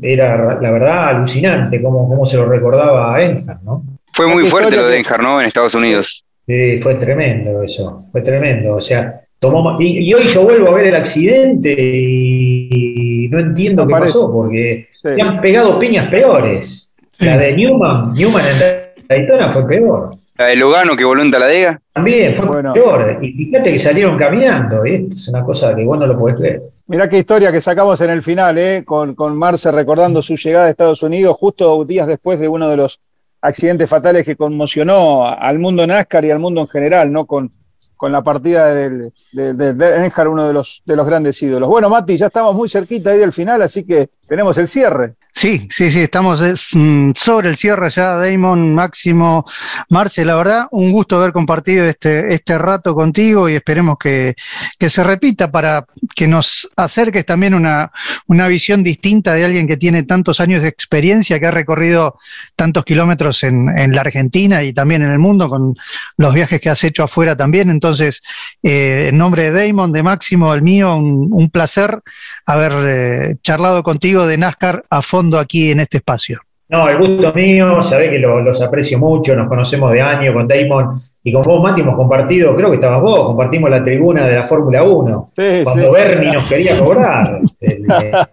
era 0.00 0.58
la 0.58 0.70
verdad 0.70 1.08
alucinante 1.08 1.82
cómo, 1.82 2.08
cómo 2.08 2.24
se 2.24 2.38
lo 2.38 2.46
recordaba 2.46 3.14
a 3.14 3.18
Denhard, 3.18 3.60
¿no? 3.62 3.82
Fue 4.14 4.26
muy 4.26 4.46
fuerte 4.46 4.74
lo 4.74 4.86
de 4.86 4.96
Denhard, 4.96 5.20
¿no? 5.20 5.40
En 5.40 5.46
Estados 5.46 5.74
Unidos. 5.74 6.24
Sí, 6.50 6.80
fue 6.80 6.96
tremendo 6.96 7.62
eso, 7.62 8.06
fue 8.10 8.22
tremendo. 8.22 8.74
O 8.74 8.80
sea, 8.80 9.20
tomó. 9.38 9.80
Y, 9.80 10.12
hoy 10.12 10.26
yo 10.26 10.42
vuelvo 10.42 10.70
a 10.70 10.74
ver 10.74 10.88
el 10.88 10.96
accidente 10.96 11.72
y 11.78 13.28
no 13.30 13.38
entiendo 13.38 13.86
qué 13.86 13.92
pasó, 13.92 14.32
porque 14.32 14.88
se 14.92 15.22
han 15.22 15.40
pegado 15.40 15.78
piñas 15.78 16.10
peores. 16.10 16.92
La 17.20 17.36
de 17.36 17.52
Newman, 17.52 18.02
Newman 18.14 18.44
en 18.46 19.06
Daytona 19.06 19.52
fue 19.52 19.64
peor. 19.68 20.16
La 20.38 20.46
de 20.46 20.56
Logano 20.56 20.96
que 20.96 21.04
voló 21.04 21.22
en 21.22 21.30
Taladega. 21.30 21.78
También 21.92 22.34
fue 22.34 22.62
peor. 22.72 23.18
Y 23.22 23.32
fíjate 23.32 23.70
que 23.70 23.78
salieron 23.78 24.18
caminando. 24.18 24.84
Y 24.84 24.94
esto 24.94 25.14
es 25.14 25.28
una 25.28 25.44
cosa 25.44 25.76
que 25.76 25.84
vos 25.84 26.00
no 26.00 26.06
lo 26.08 26.18
podés 26.18 26.36
creer. 26.36 26.62
Mirá 26.88 27.08
qué 27.08 27.18
historia 27.18 27.52
que 27.52 27.60
sacamos 27.60 28.00
en 28.00 28.10
el 28.10 28.22
final, 28.22 28.58
¿eh? 28.58 28.82
con, 28.84 29.14
con 29.14 29.36
Marce 29.36 29.70
recordando 29.70 30.20
su 30.20 30.34
llegada 30.34 30.66
a 30.66 30.70
Estados 30.70 31.04
Unidos 31.04 31.36
justo 31.38 31.84
días 31.84 32.08
después 32.08 32.40
de 32.40 32.48
uno 32.48 32.68
de 32.68 32.76
los 32.76 32.98
accidentes 33.40 33.88
fatales 33.88 34.24
que 34.24 34.36
conmocionó 34.36 35.26
al 35.26 35.58
mundo 35.58 35.86
NASCAR 35.86 36.24
y 36.24 36.30
al 36.30 36.38
mundo 36.38 36.60
en 36.60 36.68
general, 36.68 37.12
¿no? 37.12 37.26
Con, 37.26 37.52
con 37.96 38.12
la 38.12 38.22
partida 38.22 38.66
de, 38.74 39.12
de, 39.32 40.12
uno 40.26 40.46
de 40.46 40.52
los, 40.52 40.82
de 40.86 40.96
los 40.96 41.06
grandes 41.06 41.42
ídolos. 41.42 41.68
Bueno, 41.68 41.90
Mati, 41.90 42.16
ya 42.16 42.28
estamos 42.28 42.54
muy 42.54 42.68
cerquita 42.68 43.10
ahí 43.10 43.18
del 43.18 43.32
final, 43.32 43.60
así 43.60 43.84
que 43.84 44.08
tenemos 44.30 44.56
el 44.58 44.68
cierre. 44.68 45.14
Sí, 45.32 45.66
sí, 45.70 45.90
sí, 45.90 46.00
estamos 46.00 46.40
mm, 46.72 47.10
sobre 47.16 47.48
el 47.48 47.56
cierre 47.56 47.90
ya, 47.90 48.14
Damon, 48.14 48.74
Máximo, 48.74 49.44
Marce, 49.88 50.24
la 50.24 50.36
verdad, 50.36 50.66
un 50.70 50.92
gusto 50.92 51.16
haber 51.16 51.32
compartido 51.32 51.84
este, 51.84 52.32
este 52.32 52.56
rato 52.56 52.94
contigo 52.94 53.48
y 53.48 53.54
esperemos 53.54 53.96
que, 53.98 54.36
se 54.78 55.04
repita 55.04 55.50
para 55.50 55.84
que 56.14 56.28
nos 56.28 56.68
acerques 56.76 57.26
también 57.26 57.54
una, 57.54 57.90
una 58.26 58.46
visión 58.46 58.84
distinta 58.84 59.34
de 59.34 59.44
alguien 59.44 59.66
que 59.66 59.76
tiene 59.76 60.04
tantos 60.04 60.38
años 60.38 60.62
de 60.62 60.68
experiencia, 60.68 61.40
que 61.40 61.46
ha 61.46 61.50
recorrido 61.50 62.16
tantos 62.54 62.84
kilómetros 62.84 63.42
en, 63.42 63.76
en 63.76 63.94
la 63.94 64.02
Argentina 64.02 64.62
y 64.62 64.72
también 64.72 65.02
en 65.02 65.10
el 65.10 65.18
mundo 65.18 65.48
con 65.48 65.74
los 66.16 66.34
viajes 66.34 66.60
que 66.60 66.70
has 66.70 66.84
hecho 66.84 67.02
afuera 67.02 67.36
también. 67.36 67.68
Entonces, 67.68 68.22
eh, 68.62 69.08
en 69.10 69.18
nombre 69.18 69.50
de 69.50 69.66
Damon, 69.66 69.90
de 69.90 70.02
Máximo, 70.04 70.54
el 70.54 70.62
mío, 70.62 70.94
un, 70.96 71.50
placer 71.50 72.00
haber 72.46 72.72
eh, 72.86 73.36
charlado 73.42 73.82
contigo 73.82 74.19
de 74.26 74.38
NASCAR 74.38 74.84
a 74.88 75.02
fondo 75.02 75.38
aquí 75.38 75.70
en 75.70 75.80
este 75.80 75.98
espacio. 75.98 76.40
No, 76.68 76.88
el 76.88 76.98
gusto 76.98 77.34
mío, 77.34 77.82
sabés 77.82 78.10
que 78.10 78.18
los 78.18 78.62
aprecio 78.62 78.96
mucho, 78.98 79.34
nos 79.34 79.48
conocemos 79.48 79.90
de 79.92 80.00
años 80.00 80.32
con 80.32 80.46
Damon 80.46 81.00
y 81.22 81.32
con 81.32 81.42
vos, 81.42 81.62
Mati, 81.62 81.80
hemos 81.80 81.96
compartido, 81.96 82.54
creo 82.54 82.70
que 82.70 82.76
estabas 82.76 83.02
vos, 83.02 83.26
compartimos 83.26 83.68
la 83.70 83.82
tribuna 83.82 84.26
de 84.26 84.36
la 84.36 84.46
Fórmula 84.46 84.84
1, 84.84 85.28
cuando 85.64 85.92
Bernie 85.92 86.32
nos 86.32 86.44
quería 86.48 86.78
cobrar. 86.78 87.38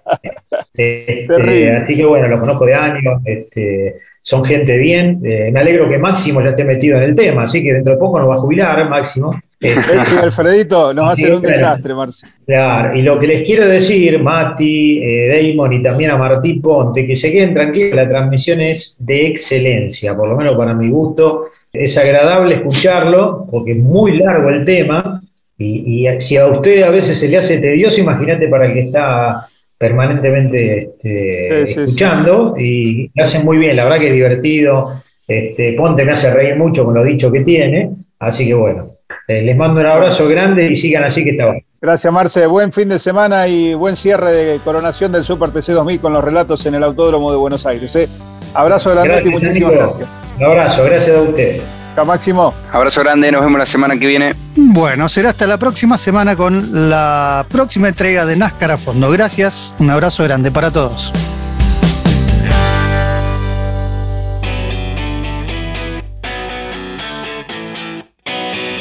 Este, 0.78 1.24
este, 1.24 1.76
así 1.76 1.96
que 1.96 2.06
bueno, 2.06 2.28
lo 2.28 2.40
conozco 2.40 2.66
de 2.66 2.76
años, 2.76 3.20
este, 3.26 3.96
son 4.22 4.46
gente 4.46 4.78
bien. 4.78 5.20
Eh, 5.24 5.50
me 5.52 5.60
alegro 5.60 5.90
que 5.90 5.98
Máximo 5.98 6.40
ya 6.40 6.52
esté 6.52 6.64
metido 6.64 6.98
en 6.98 7.04
el 7.04 7.16
tema, 7.16 7.44
así 7.44 7.64
que 7.64 7.74
dentro 7.74 7.94
de 7.94 8.00
poco 8.00 8.20
nos 8.20 8.30
va 8.30 8.36
a 8.36 8.38
jubilar 8.38 8.88
Máximo. 8.88 9.40
Este, 9.60 9.98
Alfredito 10.22 10.94
nos 10.94 11.06
va 11.06 11.10
a 11.10 11.14
hacer 11.14 11.34
un 11.34 11.42
desastre, 11.42 11.94
Marcio. 11.94 12.28
Claro, 12.46 12.96
y 12.96 13.02
lo 13.02 13.20
que 13.20 13.28
les 13.28 13.44
quiero 13.44 13.68
decir, 13.68 14.20
Mati, 14.20 15.00
eh, 15.04 15.52
Damon 15.52 15.74
y 15.74 15.84
también 15.84 16.12
a 16.12 16.18
Martí 16.18 16.54
Ponte, 16.56 17.08
que 17.08 17.16
se 17.16 17.32
queden 17.32 17.54
tranquilos, 17.54 17.96
la 17.96 18.08
transmisión 18.08 18.62
es 18.62 18.98
de 19.00 19.28
excelencia, 19.28 20.16
por 20.16 20.30
lo 20.30 20.36
menos 20.36 20.56
para 20.58 20.74
mi 20.74 20.90
gusto. 20.90 21.48
Es 21.74 21.98
agradable 21.98 22.56
escucharlo, 22.56 23.48
porque 23.50 23.72
es 23.72 23.78
muy 23.78 24.18
largo 24.18 24.50
el 24.50 24.64
tema, 24.64 25.22
y, 25.58 26.06
si 26.20 26.38
a 26.38 26.48
usted 26.48 26.84
a 26.84 26.92
veces 26.92 27.18
se 27.20 27.28
le 27.28 27.38
hace 27.38 27.60
tedioso, 27.60 28.00
imagínate 28.00 28.48
para 28.48 28.68
el 28.68 28.74
que 28.74 28.82
está 28.82 29.48
permanentemente 29.76 30.78
este, 30.80 31.62
escuchando, 31.64 32.56
y 32.58 33.10
lo 33.16 33.26
hacen 33.26 33.44
muy 33.44 33.58
bien, 33.58 33.76
la 33.76 33.86
verdad 33.86 34.00
que 34.00 34.08
es 34.10 34.14
divertido. 34.14 35.02
Este, 35.28 35.74
Ponte 35.74 36.06
me 36.06 36.14
hace 36.14 36.32
reír 36.32 36.56
mucho 36.56 36.86
con 36.86 36.94
lo 36.94 37.04
dicho 37.04 37.32
que 37.32 37.42
tiene, 37.42 37.90
así 38.20 38.48
que 38.48 38.54
bueno, 38.54 38.97
eh, 39.28 39.42
les 39.42 39.58
mando 39.58 39.82
un 39.82 39.86
abrazo 39.86 40.28
grande 40.28 40.72
y 40.72 40.76
sigan 40.76 41.04
así 41.04 41.24
que 41.24 41.32
está 41.32 41.52
bien. 41.52 41.64
Gracias, 41.82 42.12
Marce. 42.12 42.48
Buen 42.48 42.72
fin 42.72 42.90
de 42.90 42.98
semana 42.98 43.48
y 43.48 43.74
buen 43.74 43.96
cierre 43.96 44.32
de 44.32 44.60
coronación 44.60 45.12
del 45.12 45.24
Super 45.24 45.52
TC 45.52 45.74
2000 45.74 46.00
con 46.00 46.14
los 46.14 46.24
relatos 46.24 46.66
en 46.66 46.76
el 46.76 46.84
Autódromo 46.84 47.32
de 47.32 47.38
Buenos 47.38 47.66
Aires. 47.66 47.96
¿eh? 47.96 48.08
Abrazo 48.54 48.92
grande 48.92 49.22
y 49.26 49.30
muchísimas 49.30 49.74
gracias. 49.74 50.22
Un 50.40 50.46
abrazo, 50.46 50.84
gracias 50.86 51.18
a 51.18 51.22
ustedes. 51.22 51.62
Chao, 51.96 52.06
Máximo. 52.06 52.54
Abrazo 52.72 53.02
grande, 53.02 53.32
nos 53.32 53.42
vemos 53.42 53.60
la 53.60 53.66
semana 53.66 53.98
que 53.98 54.08
viene. 54.08 54.34
Bueno, 54.56 55.10
será 55.10 55.30
hasta 55.30 55.46
la 55.46 55.58
próxima 55.58 55.98
semana 55.98 56.36
con 56.36 56.90
la 56.90 57.46
próxima 57.50 57.90
entrega 57.90 58.26
de 58.26 58.36
NASCAR 58.36 58.72
a 58.72 58.78
fondo. 58.78 59.12
Gracias, 59.12 59.74
un 59.80 59.90
abrazo 59.90 60.24
grande 60.24 60.52
para 60.52 60.72
todos. 60.72 61.12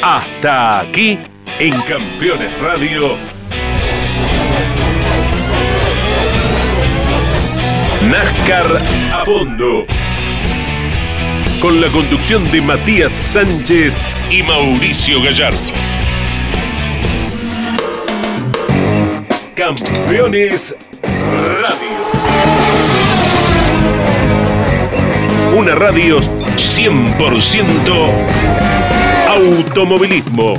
Hasta 0.09 0.79
aquí 0.79 1.19
en 1.59 1.81
Campeones 1.81 2.57
Radio. 2.61 3.17
NASCAR 8.09 8.81
a 9.11 9.25
fondo. 9.25 9.85
Con 11.59 11.81
la 11.81 11.89
conducción 11.89 12.49
de 12.51 12.61
Matías 12.61 13.21
Sánchez 13.25 13.97
y 14.31 14.43
Mauricio 14.43 15.21
Gallardo. 15.21 15.59
Campeones 19.55 20.73
Radio. 21.03 21.97
Una 25.53 25.75
radio 25.75 26.21
100% 26.21 28.96
automovilismo. 29.37 30.57